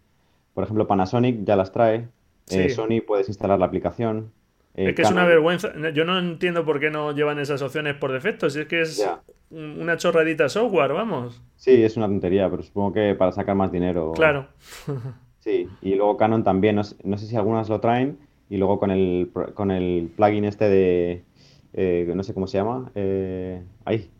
[0.55, 2.09] Por ejemplo, Panasonic ya las trae.
[2.51, 4.33] Eh, Sony puedes instalar la aplicación.
[4.75, 5.73] Eh, es que es una vergüenza.
[5.93, 8.49] Yo no entiendo por qué no llevan esas opciones por defecto.
[8.49, 9.07] Si es que es
[9.51, 11.43] una chorradita software, vamos.
[11.57, 14.13] Sí, es una tontería, pero supongo que para sacar más dinero.
[14.15, 14.47] Claro.
[15.41, 16.77] sí, y luego Canon también.
[16.77, 16.85] No,
[17.19, 18.19] sé si algunas lo traen.
[18.49, 21.25] Y luego con el, con el plugin este de.
[21.73, 22.91] Eh, no sé cómo se llama.
[22.95, 24.11] Eh, ahí.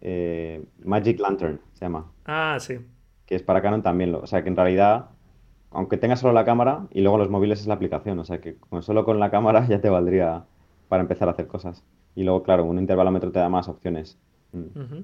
[0.00, 2.10] Eh, Magic Lantern se llama.
[2.24, 2.78] Ah, sí.
[3.26, 4.14] Que es para Canon también.
[4.14, 5.10] o sea que en realidad
[5.70, 8.56] aunque tengas solo la cámara y luego los móviles es la aplicación, o sea que
[8.56, 10.44] con, solo con la cámara ya te valdría
[10.88, 11.84] para empezar a hacer cosas.
[12.14, 14.18] Y luego, claro, un intervalómetro te da más opciones.
[14.52, 15.00] Mm.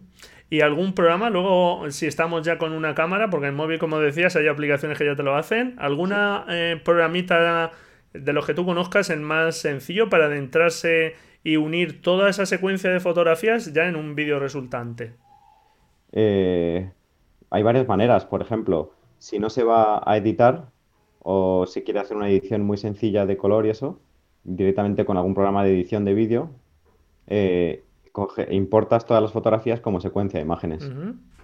[0.51, 1.29] ¿Y algún programa?
[1.29, 5.05] Luego, si estamos ya con una cámara, porque en móvil, como decías, hay aplicaciones que
[5.05, 5.75] ya te lo hacen.
[5.79, 7.70] ¿Alguna eh, programita
[8.14, 11.14] de los que tú conozcas el más sencillo para adentrarse
[11.45, 15.15] y unir toda esa secuencia de fotografías ya en un vídeo resultante?
[16.11, 16.91] Eh,
[17.51, 18.25] hay varias maneras.
[18.25, 20.71] Por ejemplo, si no se va a editar
[21.21, 24.01] o si quiere hacer una edición muy sencilla de color y eso,
[24.43, 26.51] directamente con algún programa de edición de vídeo,
[27.27, 27.85] eh,
[28.51, 30.91] importas todas las fotografías como secuencia de imágenes.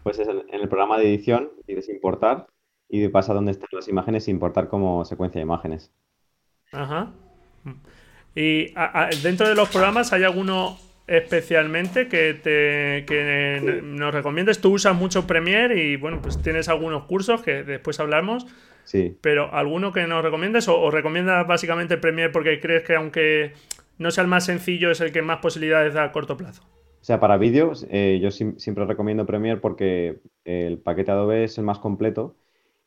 [0.03, 2.47] Pues en el programa de edición pides importar
[2.89, 5.93] y pasa donde están las imágenes importar como secuencia de imágenes.
[6.73, 7.13] Ajá.
[8.35, 8.73] Y
[9.23, 10.79] dentro de los programas hay alguno
[11.11, 14.61] especialmente que, te, que nos recomiendes.
[14.61, 18.47] Tú usas mucho Premiere y bueno, pues tienes algunos cursos que después hablamos.
[18.85, 19.19] Sí.
[19.21, 23.55] Pero ¿alguno que nos recomiendes o, recomiendas básicamente Premiere porque crees que aunque
[23.99, 26.63] no sea el más sencillo es el que más posibilidades da a corto plazo?
[26.63, 31.65] O sea, para vídeos eh, yo siempre recomiendo Premiere porque el paquete Adobe es el
[31.65, 32.37] más completo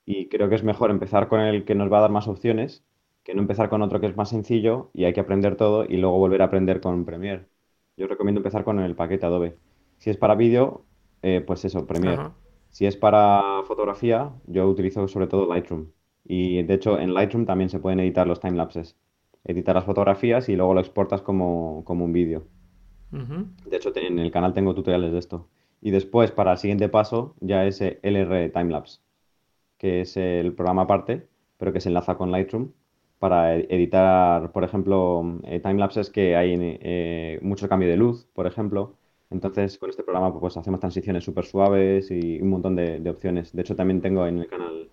[0.05, 2.85] y creo que es mejor empezar con el que nos va a dar más opciones
[3.23, 5.97] que no empezar con otro que es más sencillo y hay que aprender todo y
[5.97, 7.45] luego volver a aprender con Premiere.
[7.95, 9.57] Yo recomiendo empezar con el paquete Adobe.
[9.97, 10.83] Si es para vídeo,
[11.21, 12.23] eh, pues eso, Premiere.
[12.69, 15.87] Si es para fotografía, yo utilizo sobre todo Lightroom.
[16.25, 18.97] Y de hecho, en Lightroom también se pueden editar los timelapses.
[19.45, 22.43] Editar las fotografías y luego lo exportas como, un vídeo.
[23.11, 25.47] De hecho, en el canal tengo tutoriales de esto.
[25.81, 29.01] Y después, para el siguiente paso, ya es LR Timelapse,
[29.77, 32.71] que es el programa aparte, pero que se enlaza con Lightroom
[33.23, 38.97] para editar, por ejemplo, eh, timelapses que hay eh, mucho cambio de luz, por ejemplo.
[39.29, 43.55] Entonces, con este programa pues hacemos transiciones súper suaves y un montón de, opciones.
[43.55, 44.89] De hecho, también tengo en el canal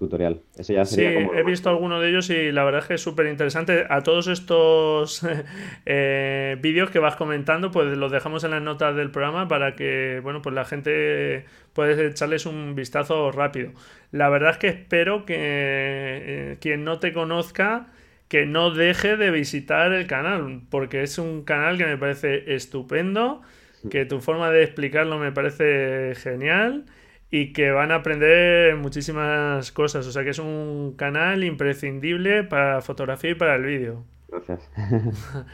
[0.00, 0.40] tutorial.
[0.56, 3.02] Ese ya sería sí, he visto alguno de ellos y la verdad es que es
[3.02, 3.84] súper interesante.
[3.88, 5.24] A todos estos
[5.86, 10.20] eh, vídeos que vas comentando, pues los dejamos en las notas del programa para que,
[10.22, 11.44] bueno, pues la gente
[11.74, 13.72] pueda echarles un vistazo rápido.
[14.10, 17.88] La verdad es que espero que eh, quien no te conozca
[18.28, 23.42] que no deje de visitar el canal, porque es un canal que me parece estupendo,
[23.90, 26.86] que tu forma de explicarlo me parece genial
[27.30, 30.06] y que van a aprender muchísimas cosas.
[30.06, 34.04] O sea que es un canal imprescindible para fotografía y para el vídeo.
[34.28, 34.70] Gracias.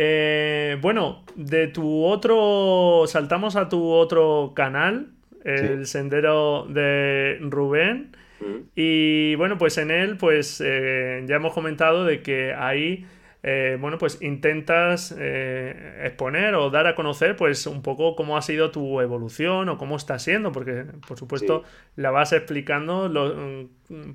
[0.00, 3.02] Eh, bueno, de tu otro.
[3.08, 5.08] Saltamos a tu otro canal,
[5.42, 8.16] el Sendero de Rubén.
[8.38, 8.68] Mm.
[8.76, 13.06] Y bueno, pues en él, pues eh, ya hemos comentado de que ahí
[13.50, 18.42] eh, bueno, pues intentas eh, exponer o dar a conocer pues un poco cómo ha
[18.42, 21.62] sido tu evolución o cómo está siendo, porque por supuesto
[21.96, 23.10] la vas explicando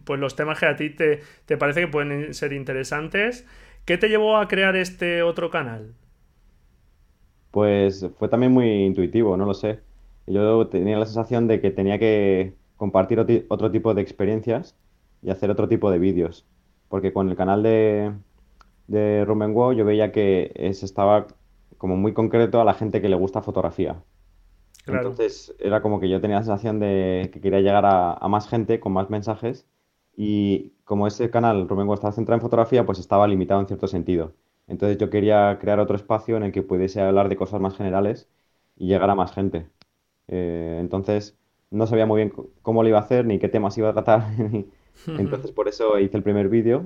[0.04, 3.48] pues los temas que a ti te, te parece que pueden ser interesantes.
[3.86, 5.96] ¿Qué te llevó a crear este otro canal?
[7.50, 9.80] Pues fue también muy intuitivo, no lo sé.
[10.28, 13.20] Yo tenía la sensación de que tenía que compartir
[13.50, 14.76] otro tipo de experiencias
[15.24, 16.46] y hacer otro tipo de vídeos.
[16.88, 18.12] Porque con el canal de,
[18.88, 21.28] de Rumen yo veía que estaba
[21.78, 24.02] como muy concreto a la gente que le gusta fotografía.
[24.88, 28.80] Entonces era como que yo tenía la sensación de que quería llegar a, más gente
[28.80, 29.66] con más mensajes
[30.16, 34.34] y como ese canal Rumen estaba centrado en fotografía, pues estaba limitado en cierto sentido.
[34.68, 38.30] Entonces yo quería crear otro espacio en el que pudiese hablar de cosas más generales
[38.76, 39.68] y llegar a más gente.
[40.28, 41.38] Eh, entonces
[41.72, 44.26] no sabía muy bien cómo lo iba a hacer ni qué temas iba a tratar.
[45.08, 46.86] entonces por eso hice el primer vídeo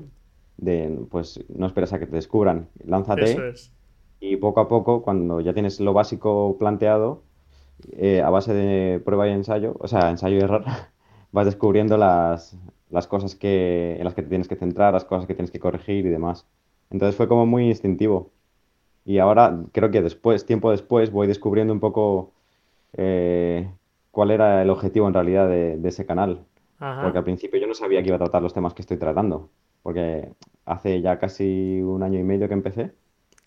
[0.58, 3.54] de, pues no esperes a que te descubran, lánzate
[4.20, 7.24] y poco a poco, cuando ya tienes lo básico planteado,
[7.92, 10.64] eh, a base de prueba y ensayo, o sea, ensayo y error,
[11.32, 12.58] vas descubriendo las,
[12.90, 15.60] las cosas que, en las que te tienes que centrar, las cosas que tienes que
[15.60, 16.46] corregir y demás.
[16.90, 18.32] Entonces fue como muy instintivo.
[19.06, 22.34] Y ahora creo que después, tiempo después, voy descubriendo un poco
[22.94, 23.70] eh,
[24.12, 26.46] cuál era el objetivo en realidad de, ese canal.
[26.78, 29.50] Porque al principio yo no sabía que iba a tratar los temas que estoy tratando.
[29.84, 30.30] Porque
[30.66, 32.92] hace ya casi un año y medio que empecé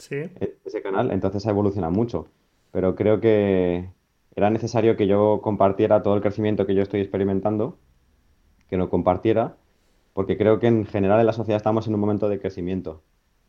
[0.08, 2.28] e-, ese canal, entonces ha evolucionado mucho.
[2.72, 3.90] Pero creo que
[4.34, 7.78] era necesario que yo compartiera todo el crecimiento que yo estoy experimentando,
[8.68, 9.56] que lo compartiera,
[10.12, 13.02] porque creo que en general en la sociedad estamos en un momento de crecimiento.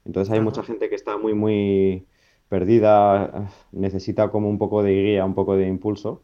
[0.05, 2.07] Entonces hay mucha gente que está muy, muy
[2.49, 6.23] perdida, necesita como un poco de guía, un poco de impulso,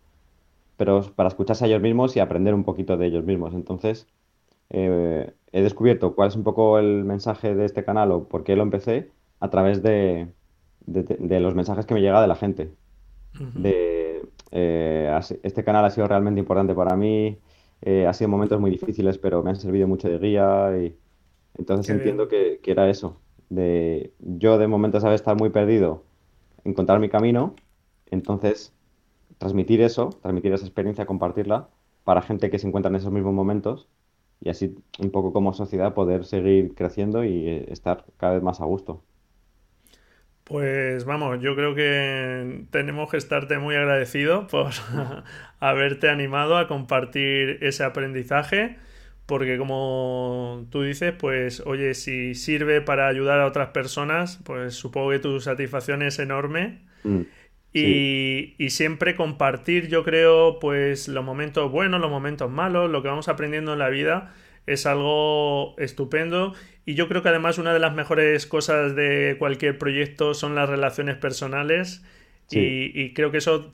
[0.75, 3.53] pero para escucharse a ellos mismos y aprender un poquito de ellos mismos.
[3.53, 4.07] Entonces,
[4.69, 8.55] eh, he descubierto cuál es un poco el mensaje de este canal o por qué
[8.55, 10.27] lo empecé a través de,
[10.85, 12.71] los mensajes que me llega de la gente.
[13.55, 17.37] de, eh, este canal ha sido realmente importante para mí,
[17.81, 20.97] eh, ha sido momentos muy difíciles, pero me han servido mucho de guía y
[21.57, 23.19] entonces entiendo que, que, era eso.
[23.49, 26.03] De, yo de momento sabes estar muy perdido,
[26.63, 27.55] encontrar mi camino,
[28.11, 28.73] entonces
[29.37, 31.69] transmitir eso, transmitir esa experiencia, compartirla
[32.03, 33.87] para gente que se encuentra en esos mismos momentos
[34.41, 38.61] y así un poco como sociedad poder seguir creciendo y eh, estar cada vez más
[38.61, 39.03] a gusto.
[40.43, 44.71] Pues vamos, yo creo que tenemos que estarte muy agradecido por
[45.59, 48.77] haberte animado a compartir ese aprendizaje,
[49.25, 55.09] porque como tú dices, pues oye, si sirve para ayudar a otras personas, pues supongo
[55.11, 56.79] que tu satisfacción es enorme.
[57.03, 57.23] Mm.
[57.77, 63.09] Y, y, siempre compartir, yo creo, pues los momentos buenos, los momentos malos, lo que
[63.09, 64.33] vamos aprendiendo en la vida
[64.65, 66.53] es algo estupendo.
[66.85, 70.69] Y yo creo que además una de las mejores cosas de cualquier proyecto son las
[70.69, 72.03] relaciones personales
[72.51, 73.71] y, creo que eso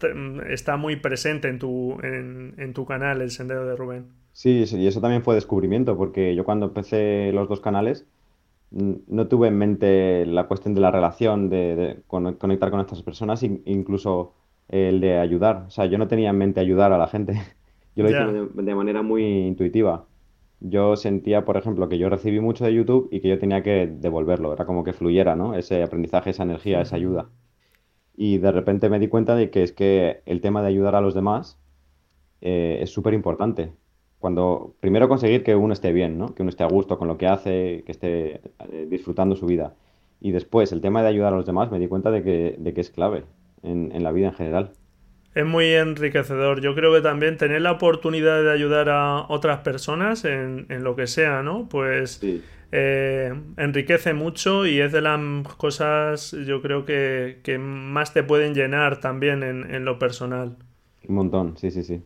[0.49, 4.05] está muy presente en tu, en, tu canal, El Sendero de Rubén.
[4.31, 8.07] Sí, y eso también fue descubrimiento porque yo cuando empecé los dos canales
[8.73, 14.33] no tuve en mente la cuestión de la relación, de, conectar con estas personas, incluso
[14.67, 15.65] el de ayudar.
[15.67, 17.33] O sea, yo no tenía en mente ayudar a la gente.
[17.95, 20.07] Yo lo hice de manera muy intuitiva
[20.63, 23.85] yo sentía, por ejemplo, que yo recibí mucho de YouTube y que yo tenía que
[23.85, 25.55] devolverlo, era como que fluyera, ¿no?
[25.55, 27.29] Ese aprendizaje, esa energía, esa ayuda.
[28.15, 31.01] Y de repente me di cuenta de que es que el tema de ayudar a
[31.01, 31.59] los demás
[32.41, 33.73] eh, es súper importante.
[34.23, 36.33] Cuando primero conseguir que uno esté bien, ¿no?
[36.33, 38.39] Que uno esté a gusto con lo que hace, que esté
[38.71, 39.73] eh, disfrutando su vida.
[40.21, 42.73] Y después el tema de ayudar a los demás me di cuenta de que, de
[42.73, 43.25] que es clave
[43.63, 44.71] en, en la vida en general
[45.35, 46.61] es muy enriquecedor.
[46.61, 51.07] Yo creo que también tener la oportunidad de ayudar a otras personas en, lo que
[51.07, 51.67] sea, ¿no?
[51.67, 52.21] Pues
[52.71, 55.19] eh, enriquece mucho y es de las
[55.57, 60.55] cosas, yo creo que, que más te pueden llenar también en, en lo personal.
[61.09, 62.03] Un montón, sí, sí, sí.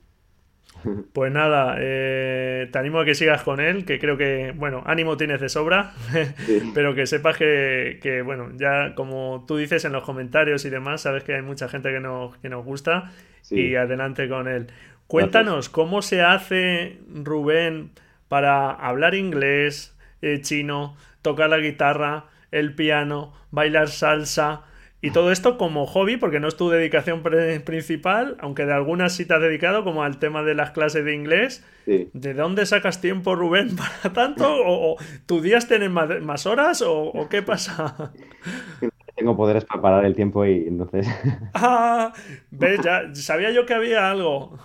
[1.14, 5.18] Pues nada, eh, te animo a que sigas con él, que creo que, bueno, ánimo
[5.18, 5.94] tienes de sobra,
[6.74, 11.24] pero que sepas que, bueno, ya como tú dices en los comentarios y demás, sabes
[11.24, 13.12] que hay mucha gente que nos, que nos gusta
[13.50, 14.68] y adelante con él.
[15.08, 17.92] Cuéntanos, ¿cómo se hace, Rubén,
[18.28, 24.64] para hablar inglés, eh, chino, tocar la guitarra, el piano, bailar salsa?
[25.00, 27.22] Y todo esto como hobby, porque no es tu dedicación
[27.64, 31.14] principal, aunque de algunas sí te has dedicado, como al tema de las clases de
[31.14, 31.64] inglés.
[31.86, 34.46] ¿De dónde sacas tiempo, Rubén, para tanto?
[34.50, 36.84] ¿O, tus días tienen más, horas?
[36.86, 38.12] ¿O, qué pasa?
[39.16, 41.08] Tengo poderes para parar el tiempo y entonces...
[41.54, 42.14] Ah,
[42.52, 44.58] ves, ya sabía yo que había algo.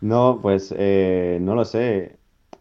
[0.00, 2.16] No, pues eh, no lo sé.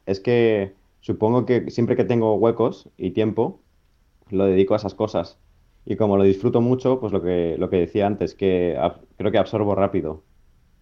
[0.06, 3.60] Es que supongo que siempre que tengo huecos y tiempo,
[4.30, 5.38] lo dedico a esas cosas.
[5.86, 8.78] Y como lo disfruto mucho, pues lo que, lo que decía antes, que
[9.18, 10.24] creo que absorbo rápido.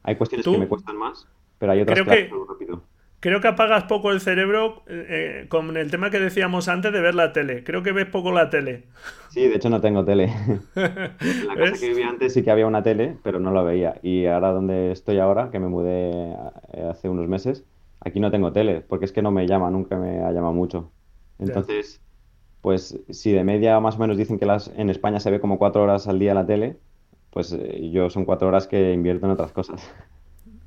[0.04, 1.28] Hay cuestiones que me cuestan más,
[1.58, 2.84] pero hay otras que, absorbo rápido.
[3.22, 7.16] Creo que apagas poco el cerebro eh, con el tema que decíamos antes de ver
[7.16, 7.66] la tele.
[7.66, 8.86] Creo que ves poco la tele.
[9.30, 10.26] Sí, de hecho no tengo tele.
[10.26, 10.68] en
[11.48, 14.00] la casa que vivía antes sí que había una tele, pero no la veía.
[14.04, 16.32] Y ahora donde estoy ahora, que me mudé
[16.74, 17.66] eh, hace unos meses,
[18.00, 20.90] aquí no tengo tele, porque es que no me llama, nunca me ha llamado mucho.
[21.40, 22.02] Entonces,
[22.62, 25.58] pues si de media más o menos dicen que las, en España se ve como
[25.58, 26.78] cuatro horas al día la tele,
[27.32, 29.94] pues eh, yo son cuatro horas que invierto en otras cosas.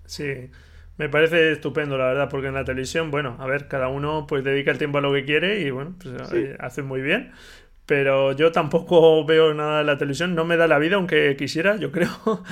[0.07, 0.51] Sí,
[0.99, 4.45] me parece estupendo, la verdad, porque en la televisión, bueno, a ver, cada uno pues
[4.45, 7.33] dedica el tiempo a lo que quiere y bueno, pues eh, hace muy bien.
[7.87, 11.77] Pero yo tampoco veo nada de la televisión, no me da la vida, aunque quisiera,
[11.77, 12.11] yo creo.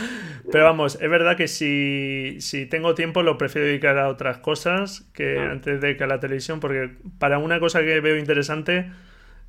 [0.50, 5.02] Pero vamos, es verdad que si, si tengo tiempo lo prefiero dedicar a otras cosas
[5.12, 8.90] que antes de que a la televisión, porque para una cosa que veo interesante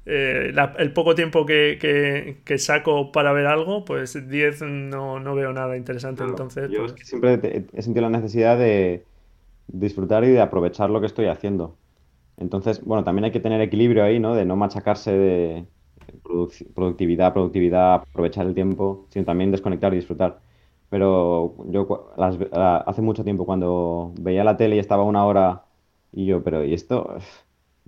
[0.05, 6.23] eh, el poco tiempo que, saco para ver algo, pues 10 no, veo nada interesante.
[6.23, 9.05] entonces, yo pues siempre he sentido la necesidad de,
[9.71, 11.75] disfrutar y de aprovechar lo que estoy haciendo.
[12.37, 14.35] Entonces, bueno, también hay que tener equilibrio ahí, ¿no?
[14.35, 15.65] De no machacarse de
[16.73, 20.39] productividad, productividad, aprovechar el tiempo, sino también desconectar y disfrutar.
[20.89, 25.63] Pero yo hace mucho tiempo cuando veía la tele y estaba una hora
[26.11, 27.17] y yo, pero ¿y esto?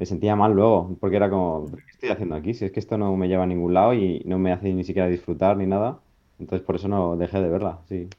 [0.04, 2.54] Me sentía mal luego, porque era como, ¿qué estoy haciendo aquí?
[2.54, 4.84] Si es que esto no me lleva a ningún lado y no me hace ni
[4.84, 6.00] siquiera disfrutar ni nada.
[6.40, 8.10] Entonces por eso no dejé de verla, sí.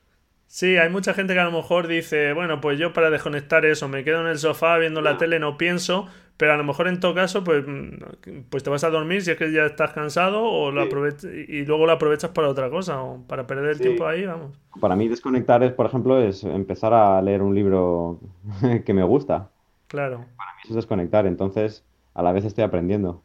[0.46, 3.86] Sí, hay mucha gente que a lo mejor dice, bueno, pues yo para desconectar eso,
[3.86, 6.06] me quedo en el sofá viendo la tele, no pienso,
[6.38, 9.32] pero a lo mejor en todo caso, pues, mm, pues te vas a dormir si
[9.32, 13.22] es que ya estás cansado o lo y luego lo aprovechas para otra cosa o
[13.26, 14.58] para perder el tiempo ahí, vamos.
[14.80, 18.20] Para mí desconectar es, por ejemplo, es empezar a leer un libro
[18.86, 19.50] que me gusta.
[19.94, 20.24] Claro.
[20.68, 21.84] Es desconectar, entonces
[22.14, 23.22] a la vez estoy aprendiendo.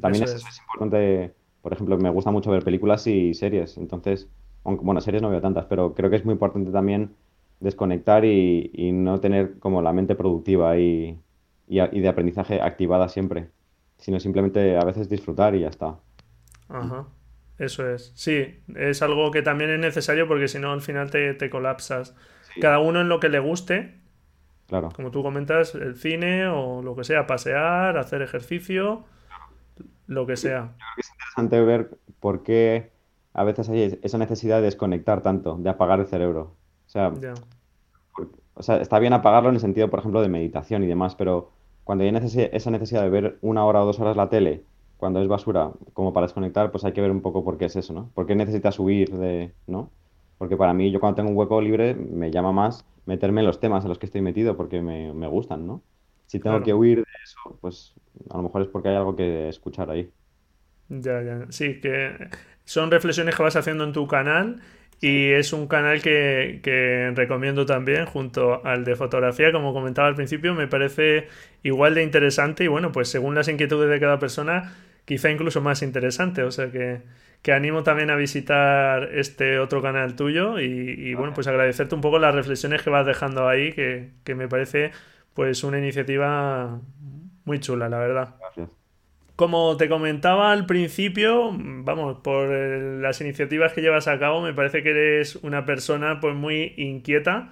[0.00, 0.34] También es.
[0.34, 1.32] es importante,
[1.62, 4.28] por ejemplo, me gusta mucho ver películas y series, entonces,
[4.64, 7.14] aunque, bueno, series no veo tantas, pero creo que es muy importante también
[7.60, 11.18] desconectar y, y no tener como la mente productiva y
[11.72, 13.48] y, de aprendizaje activada siempre,
[13.98, 15.98] sino simplemente a veces disfrutar y ya está.
[16.68, 17.06] Ajá.
[17.58, 18.12] Eso es.
[18.14, 22.14] Sí, es algo que también es necesario porque si no al final te, colapsas.
[22.60, 24.01] Cada uno en lo que le guste.
[24.72, 24.88] Claro.
[24.96, 29.04] Como tú comentas, el cine o lo que sea, pasear, hacer ejercicio,
[30.06, 30.60] lo que sea.
[30.60, 32.90] Yo creo que es interesante ver por qué
[33.34, 36.56] a veces hay esa necesidad de desconectar tanto, de apagar el cerebro.
[36.86, 37.12] O sea,
[38.54, 41.50] o sea, está bien apagarlo en el sentido, por ejemplo, de meditación y demás, pero
[41.84, 42.10] cuando hay
[42.52, 44.64] esa necesidad de ver una hora o dos horas la tele,
[44.96, 47.76] cuando es basura, como para desconectar, pues hay que ver un poco por qué es
[47.76, 48.08] eso, ¿no?
[48.14, 49.90] ¿Por qué necesitas huir de, ¿no?
[50.42, 53.60] Porque para mí, yo cuando tengo un hueco libre, me llama más meterme en los
[53.60, 55.84] temas en los que estoy metido porque me, me gustan, ¿no?
[56.26, 57.94] Si tengo que huir de eso, pues
[58.28, 60.10] a lo mejor es porque hay algo que escuchar ahí.
[60.88, 61.46] Ya, ya.
[61.50, 62.28] Sí, que
[62.64, 64.60] son reflexiones que vas haciendo en tu canal
[65.00, 70.54] y es un canal que, recomiendo también junto al de fotografía, como comentaba al principio,
[70.54, 71.28] me parece
[71.62, 74.74] igual de interesante y bueno, pues según las inquietudes de cada persona,
[75.04, 76.42] quizá incluso más interesante.
[76.42, 77.02] O sea que,
[77.50, 82.34] animo también a visitar este otro canal tuyo y, bueno, pues agradecerte un poco las
[82.34, 84.92] reflexiones que vas dejando ahí, que, que me parece
[85.34, 86.80] pues una iniciativa
[87.44, 88.36] muy chula, la verdad.
[88.38, 88.68] Gracias.
[89.34, 94.84] Como te comentaba al principio, vamos, por las iniciativas que llevas a cabo, me parece
[94.84, 97.50] que eres una persona pues muy inquieta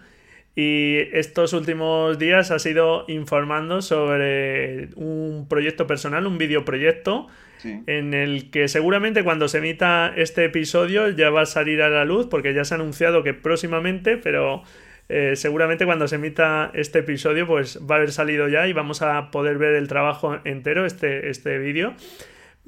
[0.54, 7.28] y estos últimos días has ido informando sobre un proyecto personal, un videoproyecto,
[7.64, 12.04] en el que seguramente cuando se emita este episodio ya va a salir a la
[12.04, 14.62] luz, porque ya se ha anunciado que próximamente, pero
[15.08, 19.02] eh, seguramente cuando se emita este episodio pues va a haber salido ya y vamos
[19.02, 21.94] a poder ver el trabajo entero, este, este vídeo.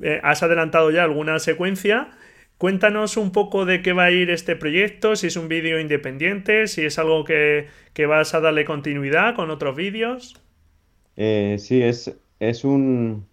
[0.03, 2.11] Eh, has adelantado ya alguna secuencia.
[2.59, 6.67] Cuéntanos un poco de qué va a ir este proyecto, si es un vídeo independiente,
[6.67, 7.67] si es algo que,
[8.09, 10.41] vas a darle continuidad con otros vídeos.
[11.17, 13.27] Eh, sí, es, es un...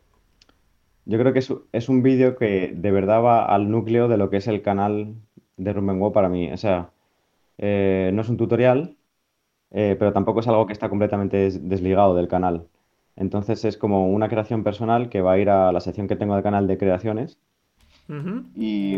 [1.06, 4.38] Yo creo que es, un vídeo que de verdad va al núcleo de lo que
[4.38, 5.16] es el canal
[5.58, 6.52] de Rumbengo para mí.
[6.52, 6.92] O sea,
[7.58, 8.96] no es un tutorial,
[9.72, 12.68] eh, pero tampoco es algo que está completamente desligado del canal.
[13.16, 16.36] Entonces es como una creación personal que va a ir a la sección que tengo
[16.36, 17.38] del canal de creaciones.
[18.56, 18.98] Y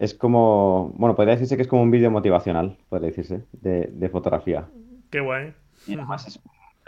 [0.00, 4.66] es como, bueno, podría decirse que es como un vídeo motivacional, podría decirse, de, fotografía.
[5.10, 5.54] Qué guay.
[5.86, 6.40] Y además es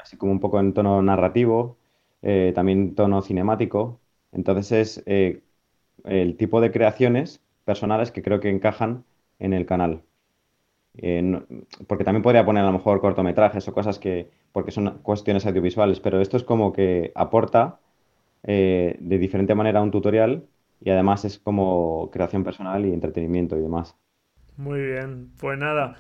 [0.03, 1.77] así como un poco en tono narrativo,
[2.23, 4.01] eh, también tono cinemático.
[4.33, 5.43] Entonces es eh,
[6.05, 9.05] el tipo de creaciones personales que creo que encajan
[9.39, 10.03] en el canal.
[10.99, 11.41] Eh,
[11.87, 16.01] porque también podría poner a lo mejor cortometrajes o cosas que, porque son cuestiones audiovisuales,
[16.01, 17.81] pero esto es como que aporta
[18.43, 20.45] eh, de diferente manera un tutorial
[20.81, 23.97] y además es como creación personal y entretenimiento y demás.
[24.57, 25.97] Muy bien, pues nada,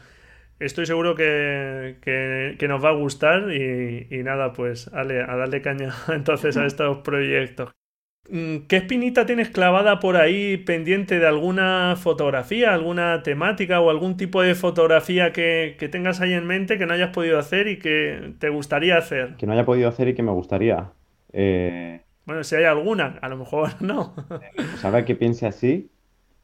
[0.60, 5.94] estoy seguro que, que, nos va a gustar y, y nada, pues a darle caña
[6.08, 7.72] entonces a estos proyectos.
[8.30, 14.16] Mm, ¿Qué espinita tienes clavada por ahí pendiente de alguna fotografía, alguna temática o algún
[14.16, 18.34] tipo de fotografía que, tengas ahí en mente que no hayas podido hacer y que
[18.38, 19.34] te gustaría hacer?
[19.36, 20.92] Que no haya podido hacer y que me gustaría.
[21.32, 24.14] Eh, bueno, si hay alguna, a lo mejor no.
[24.54, 25.90] pues ahora que piense así,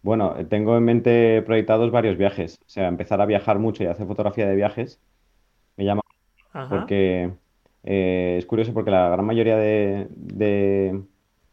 [0.02, 2.58] bueno, tengo en mente proyectados varios viajes.
[2.66, 5.00] O sea, empezar a viajar mucho y hacer fotografía de viajes
[5.76, 6.02] me llama.
[6.70, 7.30] Porque
[7.84, 10.08] eh, es curioso porque la gran mayoría de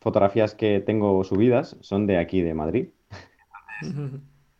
[0.05, 2.89] fotografías que tengo subidas son de aquí, de Madrid.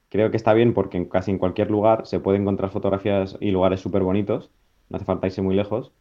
[0.10, 3.52] Creo que está bien porque en casi en cualquier lugar se puede encontrar fotografías y
[3.52, 4.50] lugares súper bonitos.
[4.89, 5.91] No hace falta irse muy lejos.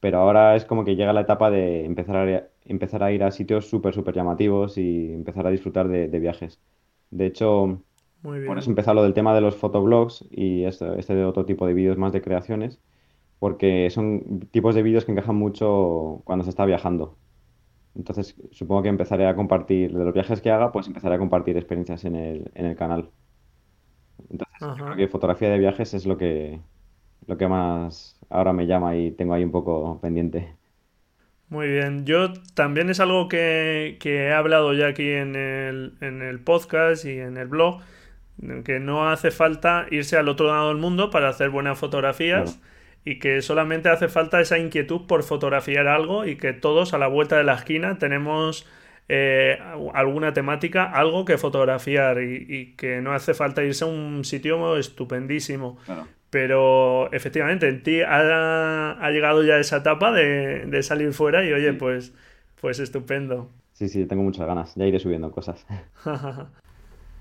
[0.00, 3.30] Pero ahora es como que llega la etapa de empezar a, empezar a ir a
[3.30, 6.58] sitios súper, súper llamativos y empezar a disfrutar de, viajes.
[7.10, 7.82] De hecho,
[8.22, 11.66] por eso empezar lo del tema de los fotoblogs y este, este de otro tipo
[11.66, 12.80] de vídeos más de creaciones,
[13.38, 17.18] porque son tipos de vídeos que encajan mucho cuando se está viajando.
[17.94, 21.56] Entonces, supongo que empezaré a compartir, de los viajes que haga, pues empezaré a compartir
[21.56, 23.10] experiencias en el, en el canal.
[24.30, 26.60] Entonces, creo que fotografía de viajes es lo que,
[27.26, 30.54] lo que más ahora me llama y tengo ahí un poco pendiente.
[31.48, 36.40] Muy bien, yo también es algo que, he hablado ya aquí en el, en el
[36.40, 37.80] podcast y en el blog,
[38.64, 42.60] que no hace falta irse al otro lado del mundo para hacer buenas fotografías
[43.08, 47.06] y que solamente hace falta esa inquietud por fotografiar algo y que todos a la
[47.06, 48.66] vuelta de la esquina tenemos
[49.08, 49.58] eh,
[49.94, 55.78] alguna temática, algo que fotografiar y, que no hace falta irse a un sitio estupendísimo.
[56.28, 62.12] Pero efectivamente, en ti ha, llegado ya esa etapa de, salir fuera y oye, pues,
[62.60, 63.48] pues estupendo.
[63.72, 64.74] Sí, sí, tengo muchas ganas.
[64.74, 65.64] Ya iré subiendo cosas.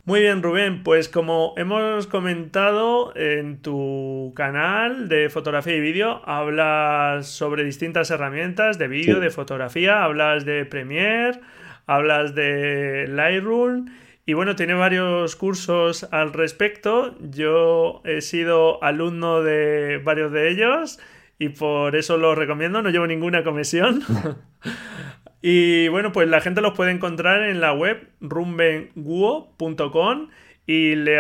[0.08, 0.84] Muy bien, Rubén.
[0.84, 8.78] Pues como hemos comentado en tu canal de fotografía y vídeo, hablas sobre distintas herramientas
[8.78, 11.42] de vídeo, de fotografía, hablas de Premiere,
[11.88, 13.88] hablas de Lightroom
[14.26, 17.18] y bueno, tiene varios cursos al respecto.
[17.20, 21.02] Yo he sido alumno de varios de ellos
[21.38, 24.04] y por eso los recomiendo, no llevo ninguna comisión.
[25.42, 30.30] Y bueno, pues la gente los puede encontrar en la web rumbenguo.com
[30.66, 31.18] y le,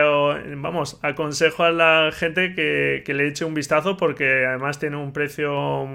[0.57, 5.87] vamos, aconsejo a la gente que, le eche un vistazo porque además tiene un precio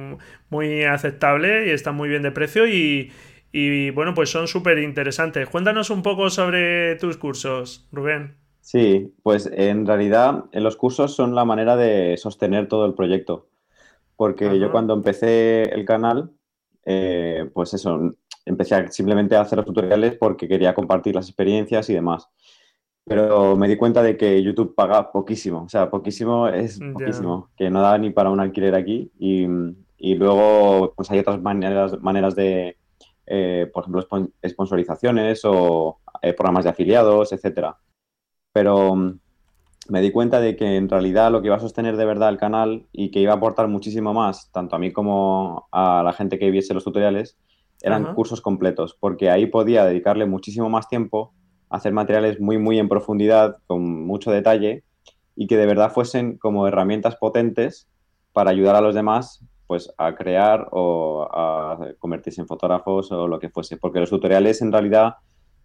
[0.48, 3.12] muy aceptable y está muy bien de precio y,
[3.52, 5.48] y bueno, pues son súper interesantes.
[5.48, 8.36] Cuéntanos un poco sobre tus cursos, Rubén.
[8.62, 13.48] Sí, pues en realidad los cursos son la manera de sostener todo el proyecto.
[14.16, 16.30] Porque yo cuando empecé el canal,
[16.84, 18.12] eh, pues eso,
[18.44, 22.28] empecé simplemente a hacer los tutoriales porque quería compartir las experiencias y demás.
[23.04, 27.68] Pero me di cuenta de que YouTube paga poquísimo, o sea, poquísimo es poquísimo, que
[27.68, 29.10] no da ni para un alquiler aquí.
[29.18, 29.46] Y,
[29.96, 32.76] y luego, pues hay otras maneras, maneras de,
[33.26, 34.06] eh, por ejemplo,
[34.46, 37.76] sponsorizaciones o eh, programas de afiliados, etcétera.
[38.52, 39.18] Pero
[39.88, 42.38] me di cuenta de que en realidad lo que iba a sostener de verdad el
[42.38, 46.38] canal y que iba a aportar muchísimo más, tanto a mí como a la gente
[46.38, 47.36] que viese los tutoriales,
[47.82, 51.32] eran cursos completos, porque ahí podía dedicarle muchísimo más tiempo
[51.68, 54.84] a hacer materiales muy, muy en profundidad, con mucho detalle,
[55.34, 57.88] y que de verdad fuesen como herramientas potentes
[58.32, 63.38] para ayudar a los demás pues a crear o a convertirse en fotógrafos o lo
[63.38, 65.14] que fuese, porque los tutoriales en realidad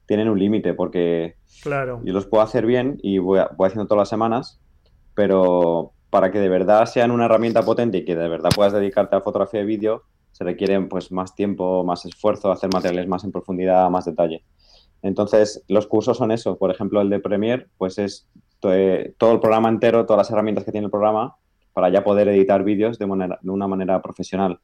[0.08, 2.02] tienen un límite, porque claro.
[2.04, 4.60] yo los puedo hacer bien y voy, voy haciendo todas las semanas,
[5.14, 9.16] pero para que de verdad sean una herramienta potente y que de verdad puedas dedicarte
[9.16, 13.32] a fotografía y vídeo, se requiere pues, más tiempo, más esfuerzo, hacer materiales más en
[13.32, 14.44] profundidad, más detalle.
[15.02, 16.58] Entonces, los cursos son eso.
[16.58, 18.28] Por ejemplo, el de Premiere, pues es
[18.64, 21.36] eh, todo el programa entero, todas las herramientas que tiene el programa
[21.74, 24.60] para ya poder editar vídeos de, una manera profesional.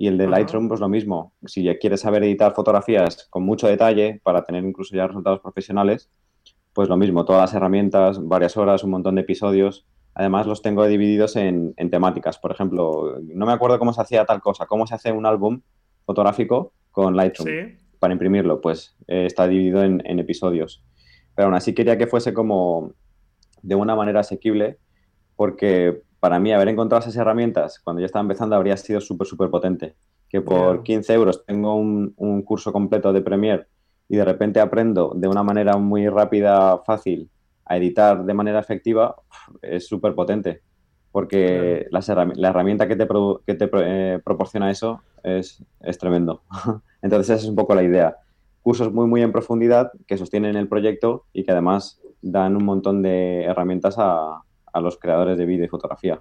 [0.00, 1.32] Y el de Lightroom, pues lo mismo.
[1.44, 6.10] Si ya quieres saber editar fotografías con mucho detalle para tener incluso ya resultados profesionales,
[6.72, 9.86] pues lo mismo, todas las herramientas, varias horas, un montón de episodios
[10.18, 12.38] Además, los tengo divididos en, temáticas.
[12.38, 15.60] Por ejemplo, no me acuerdo cómo se hacía tal cosa, cómo se hace un álbum
[16.04, 18.60] fotográfico con Lightroom para imprimirlo.
[18.60, 20.82] Pues eh, está dividido en, episodios.
[21.36, 22.94] Pero aún así quería que fuese como
[23.62, 24.78] de una manera asequible,
[25.36, 29.50] porque para mí haber encontrado esas herramientas cuando yo estaba empezando habría sido súper, súper
[29.50, 29.94] potente.
[30.28, 33.66] Que por 15 euros tengo un, un curso completo de Premiere
[34.08, 37.30] y de repente aprendo de una manera muy rápida, fácil,
[37.68, 39.14] a editar de manera efectiva
[39.60, 40.62] es súper potente,
[41.12, 42.00] porque la,
[42.48, 43.06] herramienta que te,
[43.46, 46.42] que te eh, proporciona eso es, es tremendo.
[47.02, 48.16] Entonces esa es un poco la idea.
[48.62, 53.02] Cursos muy, muy en profundidad que sostienen el proyecto y que además dan un montón
[53.02, 54.42] de herramientas a,
[54.72, 56.20] a los creadores de vídeo y fotografía.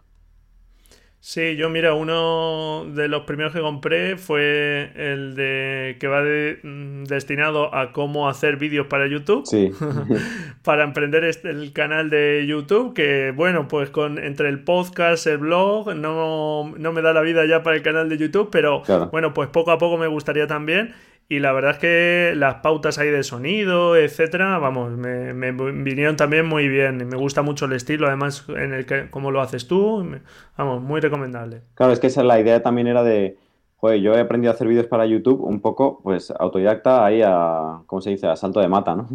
[1.19, 7.05] Sí, yo mira, uno de los primeros que compré fue el de que va mm,
[7.05, 9.45] destinado a cómo hacer vídeos para YouTube.
[9.45, 9.71] Sí.
[10.63, 15.39] para emprender este, el canal de YouTube, que bueno, pues con entre el podcast, el
[15.39, 19.33] blog, no, no me da la vida ya para el canal de YouTube, pero bueno,
[19.33, 20.93] pues poco a poco me gustaría también.
[21.29, 26.45] Y la verdad es que las pautas ahí de sonido, etcétera, vamos, me, vinieron también
[26.45, 27.01] muy bien.
[27.01, 30.09] Y me gusta mucho el estilo, además, en el que como lo haces tú,
[30.57, 31.63] vamos, muy recomendable.
[31.73, 33.37] Claro, es que esa la idea también era de,
[33.75, 37.81] joder, yo he aprendido a hacer vídeos para YouTube un poco, pues autodidacta ahí a,
[37.87, 39.09] ¿cómo se dice?, a salto de mata, ¿no?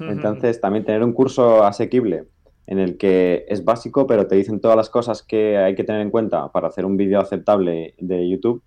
[0.00, 2.24] Entonces, también tener un curso asequible
[2.66, 6.00] en el que es básico, pero te dicen todas las cosas que hay que tener
[6.00, 8.60] en cuenta para hacer un vídeo aceptable de YouTube,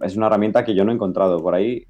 [0.00, 1.86] es una herramienta que yo no he encontrado por ahí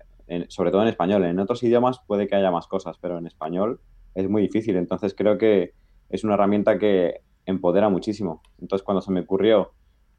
[0.49, 1.25] sobre todo en español.
[1.25, 3.81] En otros idiomas puede que haya más cosas, pero en español
[4.15, 4.77] es muy difícil.
[4.77, 5.73] Entonces creo que
[6.09, 8.43] es una herramienta que empodera muchísimo.
[8.61, 9.73] Entonces cuando se me ocurrió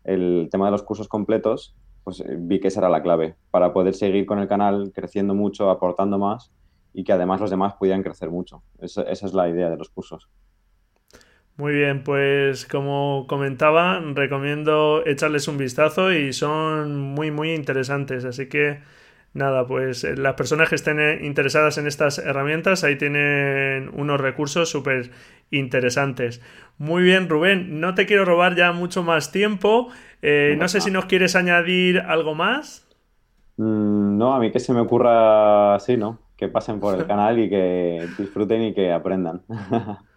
[0.04, 3.74] el tema de los cursos completos, pues eh, vi que esa era la clave para
[3.74, 6.52] poder seguir con el canal creciendo mucho, aportando más
[6.94, 8.64] y que además los demás pudieran crecer mucho.
[8.80, 10.30] Esa, esa es la idea de los cursos.
[11.58, 18.26] Muy bien, pues como comentaba, recomiendo echarles un vistazo y son muy, muy interesantes.
[18.26, 18.80] Así que
[19.38, 24.20] nada, pues eh, las personas que estén eh, interesadas en estas herramientas, ahí tienen unos
[24.20, 25.12] recursos súper
[25.52, 26.42] interesantes.
[26.78, 29.90] Muy bien, Rubén, no te quiero robar ya mucho más tiempo.
[30.22, 32.88] Eh, no sé si nos quieres añadir algo más.
[33.58, 36.20] Mm, no, a mí que se me ocurra así, ¿no?
[36.36, 39.44] Que pasen por el canal y que disfruten y que aprendan.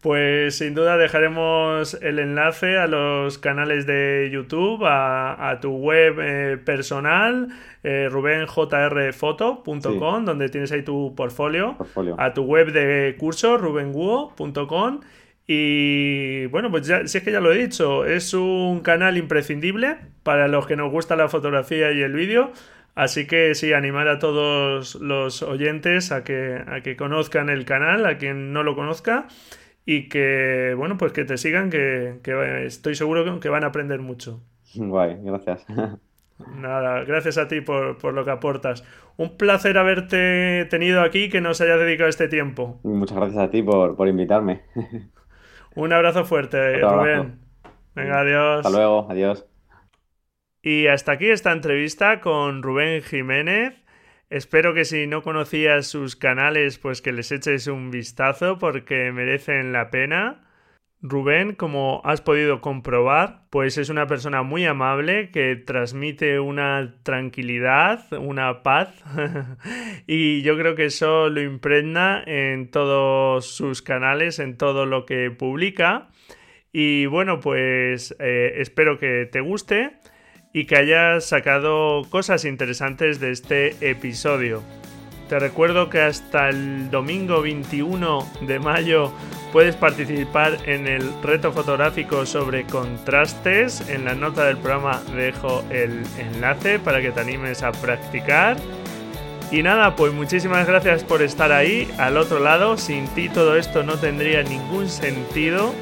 [0.00, 6.56] Pues sin duda dejaremos el enlace a los canales de YouTube, a, tu web eh,
[6.56, 7.48] personal,
[7.82, 11.76] eh, rubenjrfoto.com, donde tienes ahí tu portfolio,
[12.16, 15.00] a tu web de curso, rubenguo.com.
[15.46, 19.98] Y bueno, pues ya, si es que ya lo he dicho, es un canal imprescindible
[20.22, 22.52] para los que nos gusta la fotografía y el vídeo.
[22.94, 28.06] Así que sí, animar a todos los oyentes a que, a que conozcan el canal,
[28.06, 29.28] a quien no lo conozca
[29.92, 32.20] y que, bueno, pues que te sigan, que,
[32.64, 34.40] estoy seguro que van a aprender mucho.
[34.76, 35.66] Guay, gracias.
[36.54, 38.84] Nada, gracias a ti por, lo que aportas.
[39.16, 42.78] Un placer haberte tenido aquí, que nos hayas dedicado este tiempo.
[42.84, 44.60] Muchas gracias a ti por, invitarme.
[45.74, 47.40] Un abrazo fuerte, Rubén.
[47.96, 48.64] Venga, adiós.
[48.64, 49.44] Hasta luego, adiós.
[50.62, 53.74] Y hasta aquí esta entrevista con Rubén Jiménez.
[54.30, 59.72] Espero que si no conocías sus canales, pues que les eches un vistazo porque merecen
[59.72, 60.46] la pena.
[61.02, 68.12] Rubén, como has podido comprobar, pues es una persona muy amable que transmite una tranquilidad,
[68.12, 68.94] una paz
[70.06, 75.32] y yo creo que eso lo impregna en todos sus canales, en todo lo que
[75.32, 76.08] publica.
[76.72, 79.98] Y bueno, pues eh, espero que te guste
[80.52, 84.62] y que hayas sacado cosas interesantes de este episodio.
[85.28, 89.12] Te recuerdo que hasta el domingo 21 de mayo
[89.52, 93.88] puedes participar en el reto fotográfico sobre contrastes.
[93.88, 98.56] En la nota del programa dejo el enlace para que te animes a practicar.
[99.52, 102.76] Y nada, pues muchísimas gracias por estar ahí, al otro lado.
[102.76, 105.72] Sin ti todo esto no tendría ningún sentido.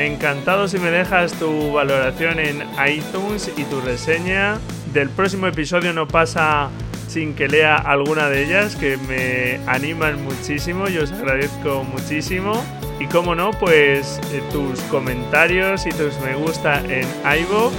[0.00, 4.58] Encantado si me dejas tu valoración en iTunes y tu reseña.
[4.94, 6.70] Del próximo episodio no pasa
[7.06, 12.64] sin que lea alguna de ellas, que me animan muchísimo y os agradezco muchísimo.
[12.98, 17.06] Y como no, pues eh, tus comentarios y tus me gusta en
[17.42, 17.74] iVoox.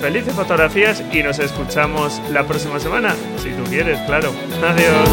[0.00, 4.32] Felices fotografías y nos escuchamos la próxima semana, si tú quieres, claro.
[4.62, 5.08] Adiós.